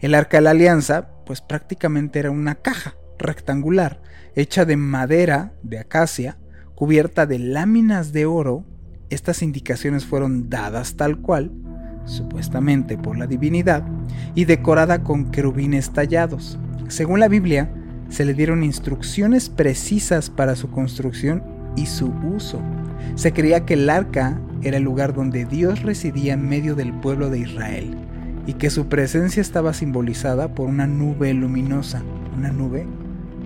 [0.02, 4.02] El arca de la alianza, pues prácticamente era una caja rectangular,
[4.36, 6.38] hecha de madera de acacia,
[6.82, 8.66] cubierta de láminas de oro.
[9.12, 11.52] Estas indicaciones fueron dadas tal cual,
[12.06, 13.84] supuestamente por la divinidad,
[14.34, 16.58] y decorada con querubines tallados.
[16.88, 17.72] Según la Biblia,
[18.10, 21.44] se le dieron instrucciones precisas para su construcción
[21.76, 22.60] y su uso.
[23.14, 27.30] Se creía que el arca era el lugar donde Dios residía en medio del pueblo
[27.30, 27.96] de Israel
[28.48, 32.02] y que su presencia estaba simbolizada por una nube luminosa.
[32.36, 32.88] Una nube,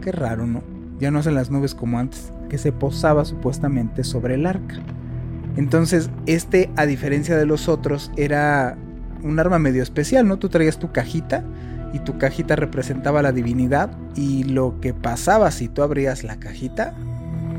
[0.01, 0.74] qué raro, ¿no?
[0.99, 4.75] Ya no son las nubes como antes, que se posaba supuestamente sobre el arca.
[5.57, 8.77] Entonces, este, a diferencia de los otros, era
[9.23, 10.37] un arma medio especial, ¿no?
[10.37, 11.43] Tú traías tu cajita
[11.93, 16.93] y tu cajita representaba la divinidad y lo que pasaba si tú abrías la cajita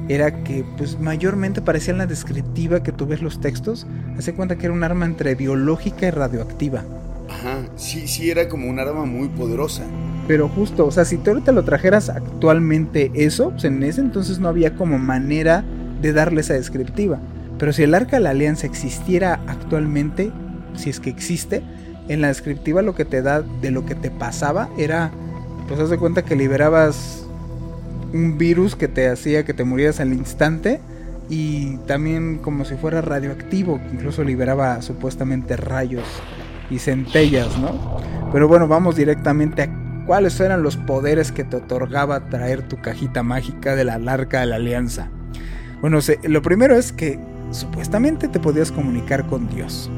[0.08, 4.56] era que pues mayormente parecía en la descriptiva que tú ves los textos, hace cuenta
[4.56, 6.84] que era un arma entre biológica y radioactiva.
[7.28, 9.84] Ajá, sí, sí era como un arma muy poderosa.
[10.26, 14.40] Pero justo, o sea, si tú ahorita lo trajeras actualmente eso, pues en ese entonces
[14.40, 15.64] no había como manera
[16.00, 17.18] de darle esa descriptiva.
[17.58, 20.32] Pero si el arca de la alianza existiera actualmente,
[20.74, 21.62] si es que existe,
[22.08, 25.10] en la descriptiva lo que te da de lo que te pasaba era,
[25.68, 27.26] pues haz de cuenta que liberabas
[28.12, 30.80] un virus que te hacía que te murieras al instante
[31.28, 36.04] y también como si fuera radioactivo, que incluso liberaba supuestamente rayos
[36.70, 38.00] y centellas, ¿no?
[38.32, 43.22] Pero bueno, vamos directamente a cuáles eran los poderes que te otorgaba traer tu cajita
[43.22, 45.10] mágica de la arca de la alianza.
[45.80, 47.18] Bueno, lo primero es que
[47.50, 49.90] supuestamente te podías comunicar con Dios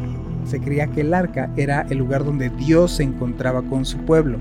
[0.49, 4.39] se creía que el arca era el lugar donde Dios se encontraba con su pueblo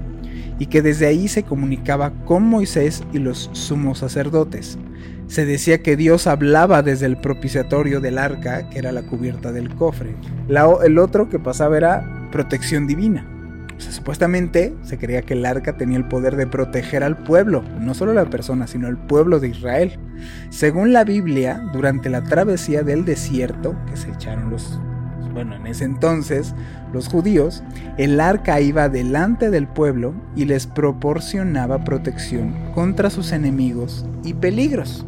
[0.57, 4.79] y que desde ahí se comunicaba con Moisés y los sumos sacerdotes.
[5.27, 9.75] Se decía que Dios hablaba desde el propiciatorio del arca, que era la cubierta del
[9.75, 10.15] cofre.
[10.83, 13.27] el otro que pasaba era protección divina.
[13.77, 18.13] Supuestamente se creía que el arca tenía el poder de proteger al pueblo, no solo
[18.13, 19.99] la persona, sino el pueblo de Israel.
[20.49, 24.79] Según la Biblia, durante la travesía del desierto que se echaron los
[25.37, 26.55] bueno, en ese entonces,
[26.91, 27.63] los judíos,
[27.99, 35.05] el arca iba delante del pueblo y les proporcionaba protección contra sus enemigos y peligros.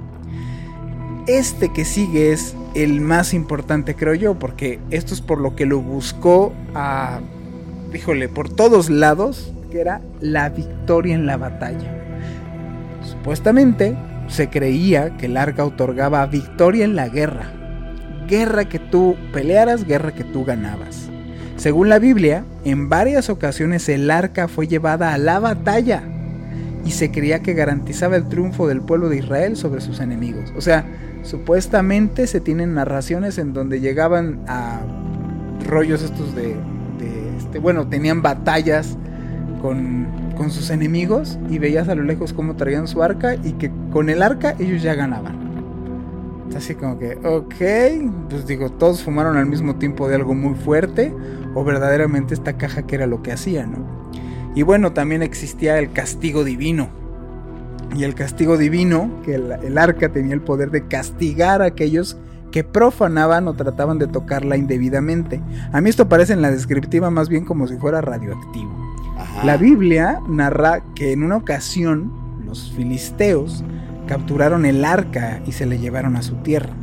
[1.25, 5.65] Este que sigue es el más importante, creo yo, porque esto es por lo que
[5.65, 7.21] lo buscó a,
[7.93, 11.95] híjole, por todos lados, que era la victoria en la batalla.
[13.03, 13.97] Supuestamente
[14.27, 17.51] se creía que el arca otorgaba victoria en la guerra,
[18.27, 21.09] guerra que tú pelearas, guerra que tú ganabas.
[21.55, 26.03] Según la Biblia, en varias ocasiones el arca fue llevada a la batalla
[26.85, 30.53] y se creía que garantizaba el triunfo del pueblo de Israel sobre sus enemigos.
[30.55, 30.85] O sea,
[31.23, 34.79] supuestamente se tienen narraciones en donde llegaban a
[35.67, 36.55] rollos estos de,
[37.49, 38.95] este, bueno, tenían batallas
[39.59, 40.05] con,
[40.37, 44.11] con sus enemigos y veías a lo lejos cómo traían su arca y que con
[44.11, 45.39] el arca ellos ya ganaban.
[46.55, 51.11] Así como que, ok, pues digo, todos fumaron al mismo tiempo de algo muy fuerte,
[51.55, 53.77] o verdaderamente esta caja que era lo que hacía, ¿no?
[54.53, 56.89] Y bueno, también existía el castigo divino.
[57.95, 62.17] Y el castigo divino, que el, arca tenía el poder de castigar a aquellos
[62.51, 65.41] que profanaban o trataban de tocarla indebidamente.
[65.71, 68.71] A mí esto parece en la descriptiva más bien como si fuera radioactivo.
[69.43, 72.11] La Biblia narra que en una ocasión
[72.45, 73.63] los filisteos
[74.07, 76.73] capturaron el arca y se la llevaron a su tierra.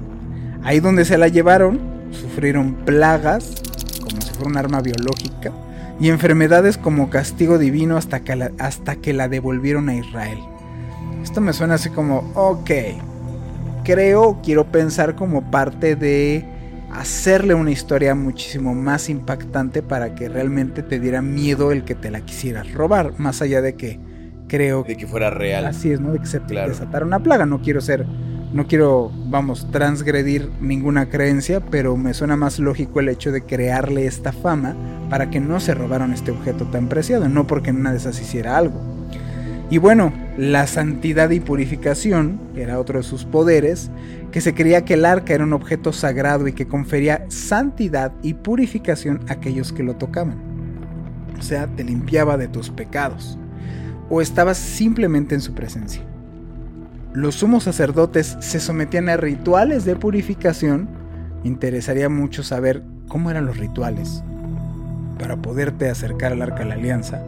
[0.62, 3.62] Ahí donde se la llevaron, sufrieron plagas,
[4.00, 5.52] como si fuera un arma biológica,
[5.98, 10.38] y enfermedades como castigo divino hasta que la, hasta que la devolvieron a Israel.
[11.22, 12.70] Esto me suena así como, ok,
[13.86, 16.44] creo, quiero pensar como parte de
[16.92, 22.10] hacerle una historia muchísimo más impactante para que realmente te diera miedo el que te
[22.10, 24.00] la quisieras robar, más allá de que
[24.48, 25.66] creo de que fuera real.
[25.66, 26.12] Así es, ¿no?
[26.12, 28.04] De que se desatara una plaga, no quiero ser
[28.52, 34.06] no quiero, vamos, transgredir ninguna creencia, pero me suena más lógico el hecho de crearle
[34.06, 34.74] esta fama
[35.10, 38.20] para que no se robaran este objeto tan preciado, no porque en una de esas
[38.20, 38.95] hiciera algo.
[39.68, 43.90] Y bueno, la santidad y purificación, que era otro de sus poderes,
[44.30, 48.34] que se creía que el arca era un objeto sagrado y que confería santidad y
[48.34, 50.36] purificación a aquellos que lo tocaban.
[51.36, 53.38] O sea, te limpiaba de tus pecados.
[54.08, 56.02] O estabas simplemente en su presencia.
[57.12, 60.88] Los sumos sacerdotes se sometían a rituales de purificación.
[61.42, 64.22] Interesaría mucho saber cómo eran los rituales
[65.18, 67.22] para poderte acercar al arca de la alianza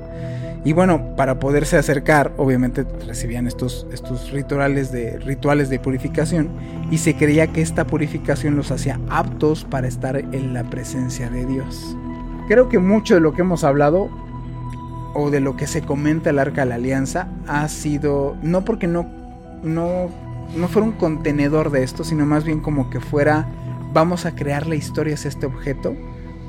[0.65, 6.49] y bueno, para poderse acercar, obviamente recibían estos, estos rituales, de, rituales de purificación
[6.91, 11.47] y se creía que esta purificación los hacía aptos para estar en la presencia de
[11.47, 11.97] Dios.
[12.49, 14.11] Creo que mucho de lo que hemos hablado
[15.15, 18.87] o de lo que se comenta el Arca de la Alianza ha sido, no porque
[18.87, 19.07] no,
[19.63, 20.11] no,
[20.57, 23.47] no fuera un contenedor de esto, sino más bien como que fuera,
[23.93, 25.95] vamos a crearle historias a este objeto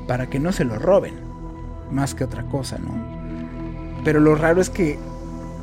[0.08, 1.14] para que no se lo roben,
[1.90, 3.19] más que otra cosa, ¿no?
[4.04, 4.98] Pero lo raro es que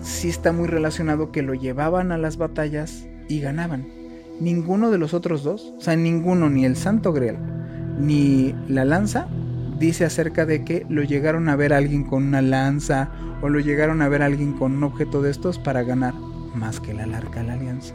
[0.01, 3.87] sí está muy relacionado que lo llevaban a las batallas y ganaban.
[4.39, 7.37] Ninguno de los otros dos, o sea, ninguno, ni el Santo Grial,
[7.99, 9.27] ni la lanza,
[9.79, 13.09] dice acerca de que lo llegaron a ver alguien con una lanza
[13.41, 16.13] o lo llegaron a ver alguien con un objeto de estos para ganar,
[16.55, 17.93] más que la larga la alianza,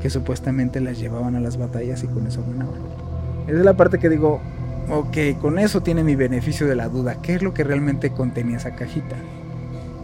[0.00, 2.80] que supuestamente las llevaban a las batallas y con eso ganaban.
[3.46, 4.40] Esa es la parte que digo,
[4.90, 8.56] ok, con eso tiene mi beneficio de la duda, ¿qué es lo que realmente contenía
[8.56, 9.16] esa cajita?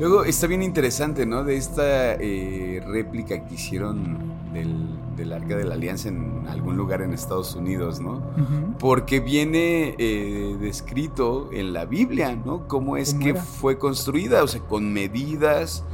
[0.01, 1.45] Luego está bien interesante, ¿no?
[1.45, 4.19] De esta eh, réplica que hicieron
[4.55, 8.23] del, Arca de la Alianza en algún lugar en Estados Unidos, ¿no?
[8.79, 12.67] Porque viene eh, descrito en la Biblia, ¿no?
[12.67, 15.85] Cómo es que fue construida, o sea, con medidas,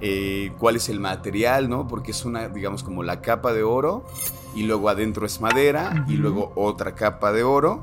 [0.00, 1.88] eh, cuál es el material, ¿no?
[1.88, 4.04] Porque es una, digamos, como la capa de oro
[4.54, 7.82] y luego adentro es madera y luego otra capa de oro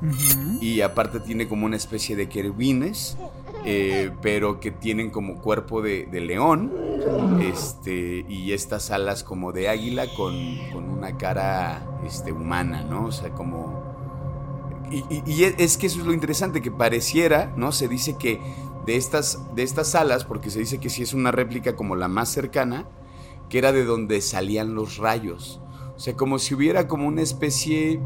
[0.62, 3.18] y aparte tiene como una especie de querubines
[3.64, 6.72] eh, pero que tienen como cuerpo de, león
[7.40, 10.34] este, y estas alas como de águila con,
[10.74, 13.06] una cara este, humana, ¿no?
[13.06, 13.82] O sea, como...
[14.90, 17.72] Y, es que eso es lo interesante, que pareciera, ¿no?
[17.72, 18.38] Se dice que
[18.86, 22.06] de estas, de estas alas, porque se dice que si es una réplica como la
[22.06, 22.86] más cercana,
[23.48, 25.60] que era de donde salían los rayos.
[25.96, 28.00] O sea, como si hubiera como una especie,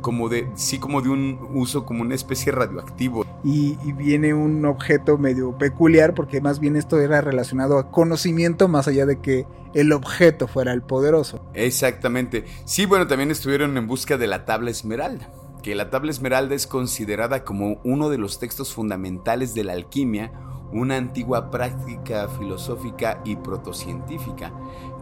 [0.00, 3.24] como de, sí, como de un uso, como una especie radioactivo.
[3.44, 8.88] Y, viene un objeto medio peculiar, porque más bien esto era relacionado a conocimiento más
[8.88, 11.40] allá de que el objeto fuera el poderoso.
[11.54, 12.44] Exactamente.
[12.64, 15.30] Sí, bueno, también estuvieron en busca de la tabla esmeralda
[15.62, 20.32] que la tabla esmeralda es considerada como uno de los textos fundamentales de la alquimia,
[20.72, 24.52] una antigua práctica filosófica y protocientífica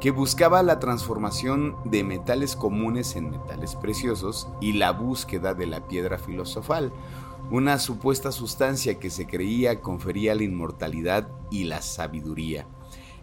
[0.00, 5.86] que buscaba la transformación de metales comunes en metales preciosos y la búsqueda de la
[5.88, 6.92] piedra filosofal,
[7.50, 12.66] una supuesta sustancia que se creía confería la inmortalidad y la sabiduría.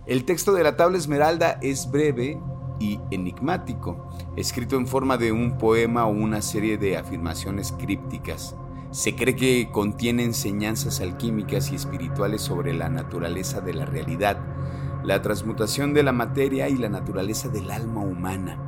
[0.06, 2.40] El texto de la tabla esmeralda es breve
[2.80, 8.56] y enigmático, escrito en forma de un poema o una serie de afirmaciones crípticas.
[8.94, 14.38] Se cree que contiene enseñanzas alquímicas y espirituales sobre la naturaleza de la realidad,
[15.04, 18.60] la transmutación de la materia y la naturaleza del alma humana.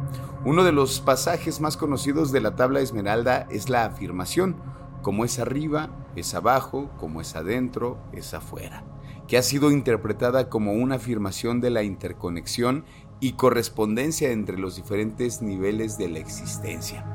[0.43, 4.55] Uno de los pasajes más conocidos de la tabla esmeralda es la afirmación,
[5.03, 8.83] como es arriba, es abajo, como es adentro, es afuera,
[9.27, 12.83] que ha sido interpretada como una afirmación de la interconexión
[13.19, 17.14] y correspondencia entre los diferentes niveles de la existencia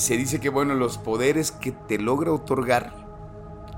[0.00, 2.92] se dice que bueno, los poderes que te logra otorgar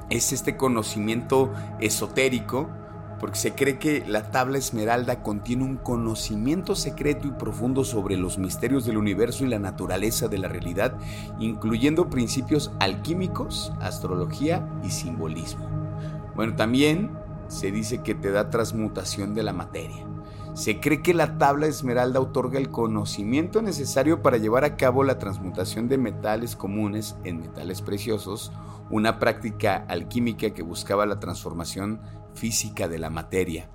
[0.08, 2.70] es este conocimiento esotérico,
[3.18, 8.38] porque se cree que la tabla esmeralda contiene un conocimiento secreto y profundo sobre los
[8.38, 10.96] misterios del universo y la naturaleza de la realidad,
[11.40, 15.68] incluyendo principios alquímicos, astrología y simbolismo.
[16.36, 17.10] Bueno, también
[17.48, 20.11] se dice que te da transmutación de la materia.
[20.54, 25.18] Se cree que la tabla esmeralda otorga el conocimiento necesario para llevar a cabo la
[25.18, 28.52] transmutación de metales comunes en metales preciosos,
[28.90, 32.00] una práctica alquímica que buscaba la transformación
[32.34, 33.70] física de la materia.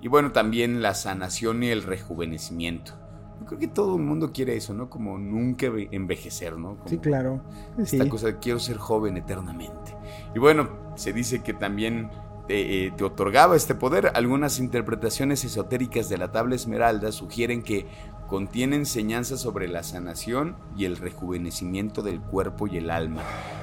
[0.00, 2.92] Y bueno, también la sanación y el rejuvenecimiento.
[3.40, 4.88] Yo creo que todo el mundo quiere eso, ¿no?
[4.88, 6.78] Como nunca envejecer, ¿no?
[6.86, 7.42] sí, claro.
[7.76, 9.96] Esta cosa de quiero ser joven eternamente.
[10.34, 12.10] Y bueno, se dice que también
[12.46, 14.12] te, eh, te, otorgaba este poder.
[14.14, 17.86] Algunas interpretaciones esotéricas de la tabla esmeralda sugieren que
[18.26, 23.22] contiene enseñanzas sobre la sanación y el rejuvenecimiento del cuerpo y el alma,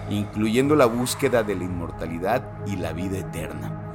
[0.09, 3.93] incluyendo la búsqueda de la inmortalidad y la vida eterna.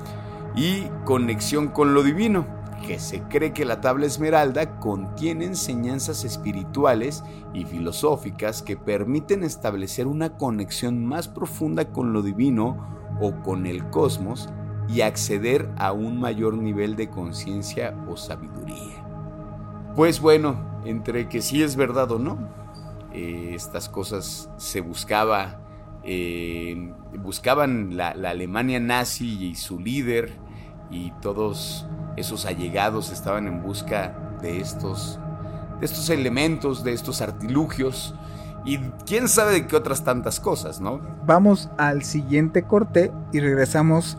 [0.55, 2.47] Y conexión con lo divino,
[2.87, 10.07] que se cree que la tabla esmeralda contiene enseñanzas espirituales y filosóficas que permiten establecer
[10.07, 14.49] una conexión más profunda con lo divino o con el cosmos
[14.89, 19.05] y acceder a un mayor nivel de conciencia o sabiduría.
[19.95, 22.39] Pues bueno, entre que sí es verdad o no,
[23.13, 25.61] eh, estas cosas se buscaba,
[26.05, 30.33] eh, buscaban la, Alemania nazi y su líder
[30.91, 31.87] y todos
[32.17, 35.19] esos allegados estaban en busca de estos,
[35.81, 38.15] de estos elementos, de estos artilugios
[38.65, 41.01] y quién sabe de qué otras tantas cosas, ¿no?
[41.27, 44.19] Vamos al siguiente corte y regresamos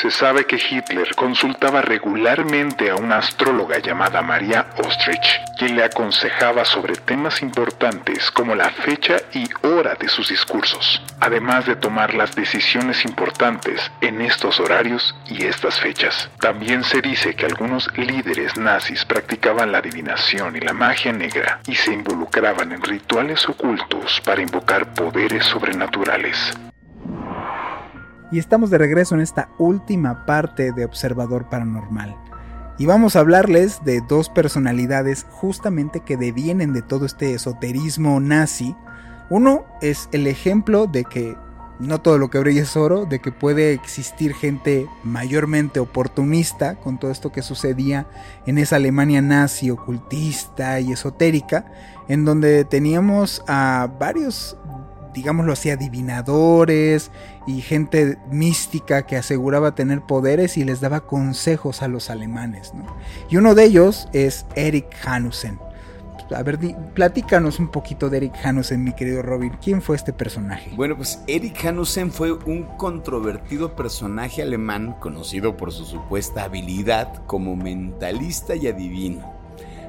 [0.00, 6.66] Se sabe que Hitler consultaba regularmente a una astróloga llamada María Ostrich, quien le aconsejaba
[6.66, 12.36] sobre temas importantes como la fecha y hora de sus discursos, además de tomar las
[12.36, 16.28] decisiones importantes en estos horarios y estas fechas.
[16.40, 21.74] También se dice que algunos líderes nazis practicaban la adivinación y la magia negra y
[21.74, 26.52] se involucraban en rituales ocultos para invocar poderes sobrenaturales.
[28.32, 32.16] Y estamos de regreso en esta última parte de Observador Paranormal.
[32.76, 38.74] Y vamos a hablarles de dos personalidades justamente que devienen de todo este esoterismo nazi.
[39.30, 41.36] Uno es el ejemplo de que
[41.78, 46.98] no todo lo que brilla es oro, de que puede existir gente mayormente oportunista con
[46.98, 48.06] todo esto que sucedía
[48.46, 51.66] en esa Alemania nazi ocultista y esotérica,
[52.08, 54.56] en donde teníamos a varios
[55.16, 57.10] digámoslo así, adivinadores
[57.46, 62.72] y gente mística que aseguraba tener poderes y les daba consejos a los alemanes.
[63.30, 65.58] Y uno de ellos es Eric Hanussen.
[66.34, 66.58] A ver,
[66.94, 69.52] platícanos un poquito de Eric Hanussen, mi querido Robin.
[69.62, 70.72] ¿Quién fue este personaje?
[70.74, 77.54] Bueno, pues Eric Hanussen fue un controvertido personaje alemán conocido por su supuesta habilidad como
[77.54, 79.36] mentalista y adivino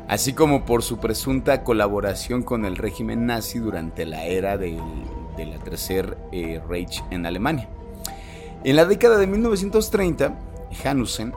[0.07, 4.57] así como por su presunta colaboración con el régimen nazi durante la era
[5.37, 7.69] de la Tercer eh, Reich en Alemania.
[8.63, 10.37] En la década de 1930,
[10.83, 11.33] Hanussen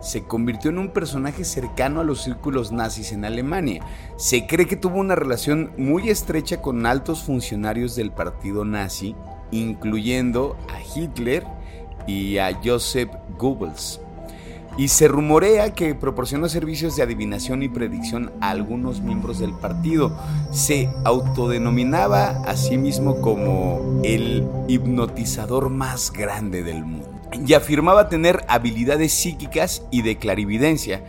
[0.00, 3.82] se convirtió en un personaje cercano a los círculos nazis en Alemania.
[4.16, 9.16] Se cree que tuvo una relación muy estrecha con altos funcionarios del partido nazi,
[9.50, 11.44] incluyendo a Hitler
[12.06, 14.00] y a Joseph Goebbels
[14.78, 20.16] y se rumorea que proporcionó servicios de adivinación y predicción a algunos miembros del partido.
[20.52, 27.08] Se autodenominaba a sí mismo como el hipnotizador más grande del mundo
[27.46, 31.02] y afirmaba tener habilidades psíquicas y de clarividencia.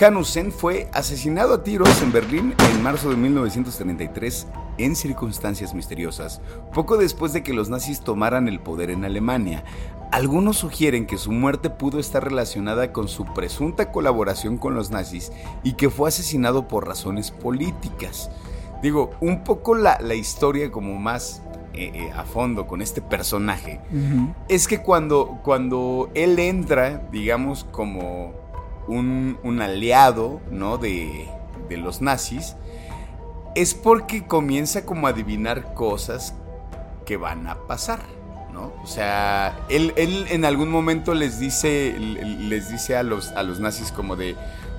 [0.00, 4.46] Hanussen fue asesinado a tiros en Berlín en marzo de 1933
[4.78, 6.40] en circunstancias misteriosas,
[6.72, 9.64] poco después de que los nazis tomaran el poder en Alemania.
[10.10, 15.30] Algunos sugieren que su muerte pudo estar relacionada con su presunta colaboración con los nazis
[15.62, 18.28] y que fue asesinado por razones políticas.
[18.82, 21.42] Digo, un poco la, historia como más
[21.74, 23.80] eh, eh, a fondo con este personaje
[24.48, 28.32] es que cuando, cuando él entra, digamos, como
[28.88, 30.76] un, aliado ¿no?
[30.76, 31.28] de,
[31.68, 32.56] de los nazis,
[33.54, 36.34] es porque comienza como a adivinar cosas
[37.04, 38.00] que van a pasar.
[38.82, 43.92] O sea, él, en algún momento les dice, les dice a los, a los nazis
[43.92, 44.36] como de,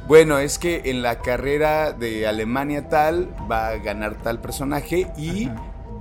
[0.07, 5.49] bueno, es que en la carrera de Alemania tal va a ganar tal personaje y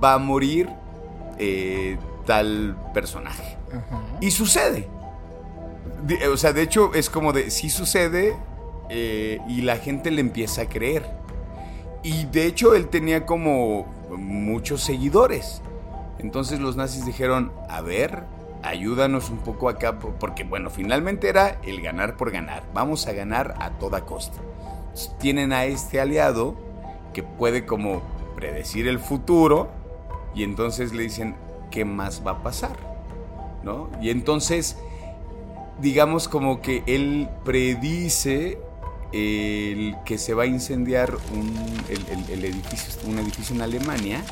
[0.03, 0.69] va a morir
[1.37, 3.57] eh, tal personaje.
[4.19, 4.87] Y sucede.
[6.31, 8.35] o sea, de hecho es como de, sí sucede
[8.89, 11.05] eh, y la gente le empieza a creer.
[12.03, 15.61] Y de hecho él tenía como muchos seguidores.
[16.21, 18.23] Entonces los nazis dijeron, a ver,
[18.63, 23.55] ayúdanos un poco acá, porque bueno, finalmente era el ganar por ganar, vamos a ganar
[23.59, 24.39] a toda costa.
[25.19, 26.55] Tienen a este aliado
[27.13, 28.01] que puede como
[28.35, 29.69] predecir el futuro
[30.35, 31.35] y entonces le dicen,
[31.71, 32.77] ¿qué más va a pasar?
[33.63, 33.89] ¿No?
[34.01, 34.77] Y entonces,
[35.79, 38.59] digamos como que él predice
[39.11, 41.53] que se va a incendiar un,
[41.89, 44.23] el, edificio, un edificio en Alemania,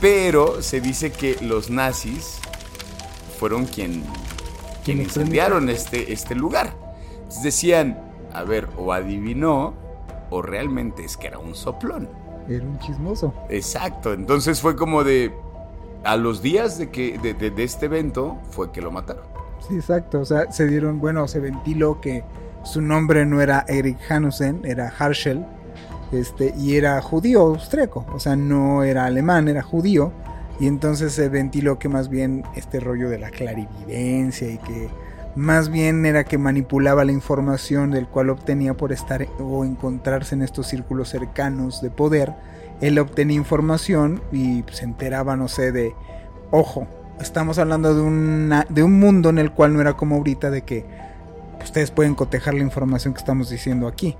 [0.00, 2.38] pero se dice que los nazis
[3.38, 4.02] fueron quien,
[4.84, 6.74] quien incendiaron este, este lugar.
[7.14, 7.98] Entonces decían,
[8.32, 9.74] a ver, o adivinó,
[10.30, 12.08] o realmente es que era un soplón.
[12.48, 13.34] Era un chismoso.
[13.48, 15.32] Exacto, entonces fue como de,
[16.04, 19.24] a los días de, que, de, de este evento fue que lo mataron.
[19.66, 22.22] Sí, exacto, o sea, se dieron, bueno, se ventiló que
[22.62, 25.44] su nombre no era Eric Hanussen, era Harshel,
[26.20, 30.12] este, y era judío austriaco, o sea, no era alemán, era judío,
[30.58, 34.88] y entonces se ventiló que más bien este rollo de la clarividencia y que
[35.34, 40.42] más bien era que manipulaba la información del cual obtenía por estar o encontrarse en
[40.42, 42.32] estos círculos cercanos de poder.
[42.80, 45.94] Él obtenía información y se enteraba, no sé, de,
[46.50, 46.86] ojo,
[47.20, 50.86] estamos hablando de, de un mundo en el cual no era como ahorita de que
[51.62, 54.16] ustedes pueden cotejar la información que estamos diciendo aquí.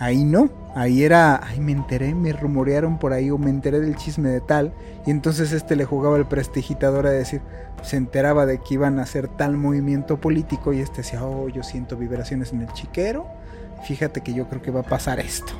[0.00, 3.96] Ahí no, ahí era, ay, me enteré, me rumorearon por ahí o me enteré del
[3.96, 4.72] chisme de tal.
[5.06, 7.42] Y entonces este le jugaba el prestigitador a decir,
[7.82, 11.62] se enteraba de que iban a hacer tal movimiento político y este decía, oh, yo
[11.62, 13.26] siento vibraciones en el chiquero.
[13.84, 15.52] Fíjate que yo creo que va a pasar esto.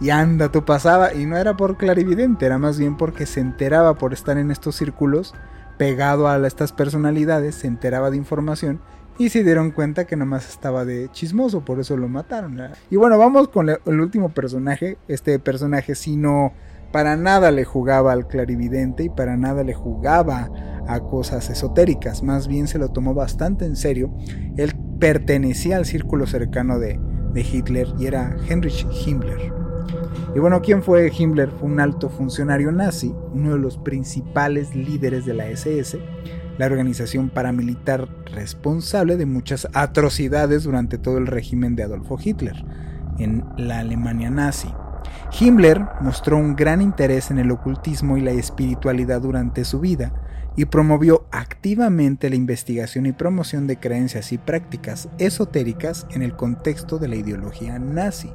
[0.00, 1.12] Y anda, tú pasaba.
[1.12, 4.76] Y no era por clarividente, era más bien porque se enteraba por estar en estos
[4.76, 5.34] círculos,
[5.76, 8.80] pegado a estas personalidades, se enteraba de información
[9.18, 12.58] y se dieron cuenta que nomás estaba de chismoso, por eso lo mataron.
[12.90, 14.98] Y bueno, vamos con el último personaje.
[15.08, 16.52] Este personaje si no
[16.92, 20.50] para nada le jugaba al clarividente y para nada le jugaba
[20.86, 24.12] a cosas esotéricas, más bien se lo tomó bastante en serio.
[24.56, 27.00] Él pertenecía al círculo cercano de,
[27.32, 29.52] de Hitler y era Heinrich Himmler.
[30.34, 31.50] Y bueno, ¿quién fue Himmler?
[31.50, 35.98] Fue un alto funcionario nazi, uno de los principales líderes de la SS
[36.58, 42.64] la organización paramilitar responsable de muchas atrocidades durante todo el régimen de Adolfo Hitler
[43.18, 44.68] en la Alemania nazi.
[45.38, 50.12] Himmler mostró un gran interés en el ocultismo y la espiritualidad durante su vida
[50.56, 56.98] y promovió activamente la investigación y promoción de creencias y prácticas esotéricas en el contexto
[56.98, 58.30] de la ideología nazi.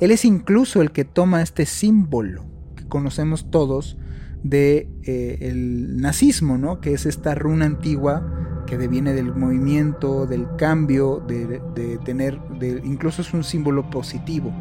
[0.00, 2.44] Él es incluso el que toma este símbolo
[2.76, 3.96] que conocemos todos
[4.42, 6.80] de eh, el nazismo, ¿no?
[6.80, 13.22] Que es esta runa antigua que deviene del movimiento, del cambio, de, tener, de, incluso
[13.22, 14.52] es un símbolo positivo,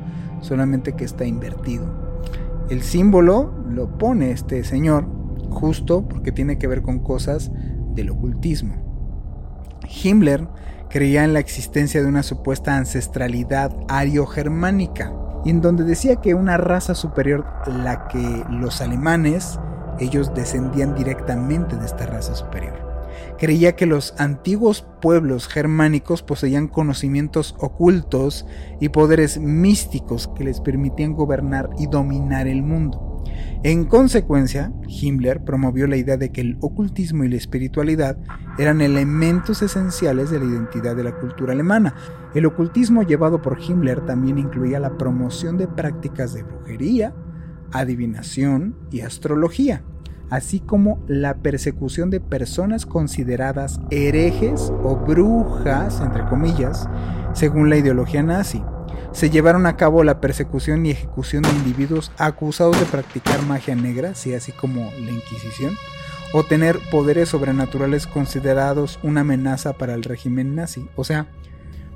[0.42, 1.86] solamente que está invertido.
[2.70, 5.06] El símbolo lo pone este señor
[5.50, 7.52] justo porque tiene que ver con cosas
[7.94, 8.76] del ocultismo.
[10.04, 10.48] Himmler
[10.90, 15.14] creía en la existencia de una supuesta ancestralidad ario-germánica,
[15.46, 19.60] en donde decía que una raza superior, la que los alemanes,
[20.02, 22.92] ellos descendían directamente de esta raza superior.
[23.38, 28.46] Creía que los antiguos pueblos germánicos poseían conocimientos ocultos
[28.80, 33.24] y poderes místicos que les permitían gobernar y dominar el mundo.
[33.64, 38.18] En consecuencia, Himmler promovió la idea de que el ocultismo y la espiritualidad
[38.58, 41.94] eran elementos esenciales de la identidad de la cultura alemana.
[42.34, 47.14] El ocultismo llevado por Himmler también incluía la promoción de prácticas de brujería,
[47.72, 49.84] adivinación y astrología,
[50.32, 56.90] así como la persecución de personas consideradas herejes o brujas, entre comillas,
[57.34, 58.64] según la ideología nazi.
[59.12, 64.12] Se llevaron a cabo la persecución y ejecución de individuos acusados de practicar magia negra,
[64.12, 65.76] así como la Inquisición,
[66.32, 70.88] o tener poderes sobrenaturales considerados una amenaza para el régimen nazi.
[70.96, 71.28] O sea,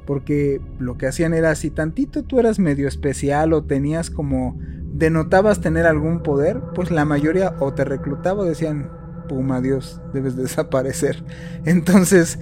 [0.06, 4.60] porque lo que hacían era si tantito tú eras medio especial o tenías como
[4.96, 8.89] denotabas tener algún poder, pues la mayoría o te reclutaba o decían,
[9.28, 11.24] pum, Dios, debes desaparecer.
[11.66, 12.39] Entonces,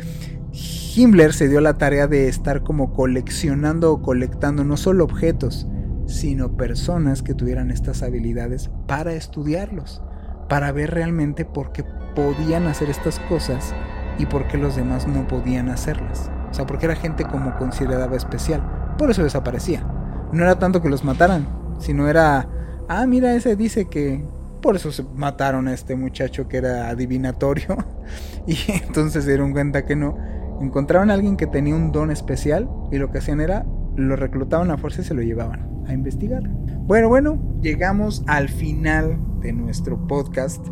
[0.95, 5.68] Himmler se dio la tarea de estar como coleccionando o colectando no solo objetos,
[6.06, 10.04] sino personas que tuvieran estas habilidades para estudiarlos,
[10.47, 11.84] para ver realmente por qué
[12.16, 13.74] podían hacer estas cosas
[14.20, 16.30] y por qué los demás no podían hacerlas.
[16.51, 18.93] O sea, porque era gente como consideraba especial.
[18.99, 19.88] Por eso desaparecía.
[20.32, 21.47] No era tanto que los mataran,
[21.80, 22.47] sino era,
[22.88, 24.24] ah, mira, ese dice que
[24.61, 27.78] por eso se mataron a este muchacho que era adivinatorio.
[28.47, 30.17] y entonces se dieron cuenta que no.
[30.61, 33.65] Encontraron a alguien que tenía un don especial y lo que hacían era
[33.95, 36.43] lo reclutaban a fuerza y se lo llevaban a investigar.
[36.86, 40.65] Bueno, bueno, llegamos al final de nuestro podcast.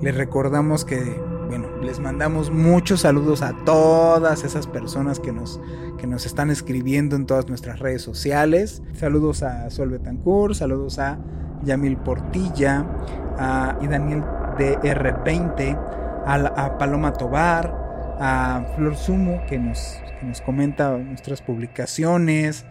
[0.00, 1.00] Les recordamos que
[1.52, 5.60] bueno, les mandamos muchos saludos a todas esas personas que nos,
[5.98, 8.82] que nos están escribiendo en todas nuestras redes sociales.
[8.94, 11.18] Saludos a Sol Betancourt, saludos a
[11.62, 12.86] Yamil Portilla
[13.36, 14.24] a, y Daniel
[14.56, 15.78] de R20,
[16.24, 22.64] a, a Paloma Tobar, a Flor Sumo que nos, que nos comenta nuestras publicaciones.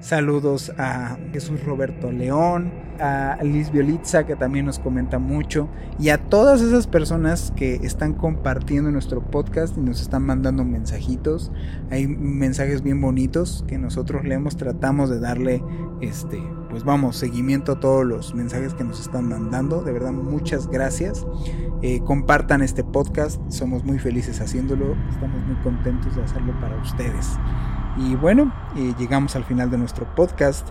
[0.00, 5.68] Saludos a Jesús Roberto León, a Liz Violitza que también nos comenta mucho
[5.98, 11.50] y a todas esas personas que están compartiendo nuestro podcast y nos están mandando mensajitos.
[11.90, 15.64] Hay mensajes bien bonitos que nosotros leemos, tratamos de darle
[16.00, 16.40] este,
[16.70, 19.82] pues vamos, seguimiento a todos los mensajes que nos están mandando.
[19.82, 21.26] De verdad, muchas gracias.
[21.82, 27.36] Eh, compartan este podcast, somos muy felices haciéndolo, estamos muy contentos de hacerlo para ustedes.
[27.98, 30.68] Y bueno, eh, llegamos al final de nuestro podcast.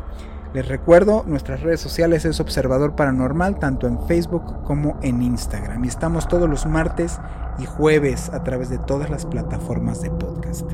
[0.53, 5.83] Les recuerdo, nuestras redes sociales es Observador Paranormal, tanto en Facebook como en Instagram.
[5.83, 7.19] Y estamos todos los martes
[7.59, 10.71] y jueves a través de todas las plataformas de podcast.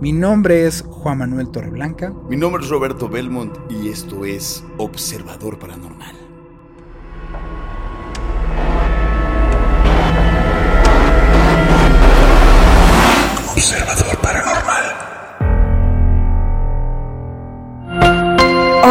[0.00, 2.12] Mi nombre es Juan Manuel Torreblanca.
[2.28, 6.25] Mi nombre es Roberto Belmont y esto es Observador Paranormal.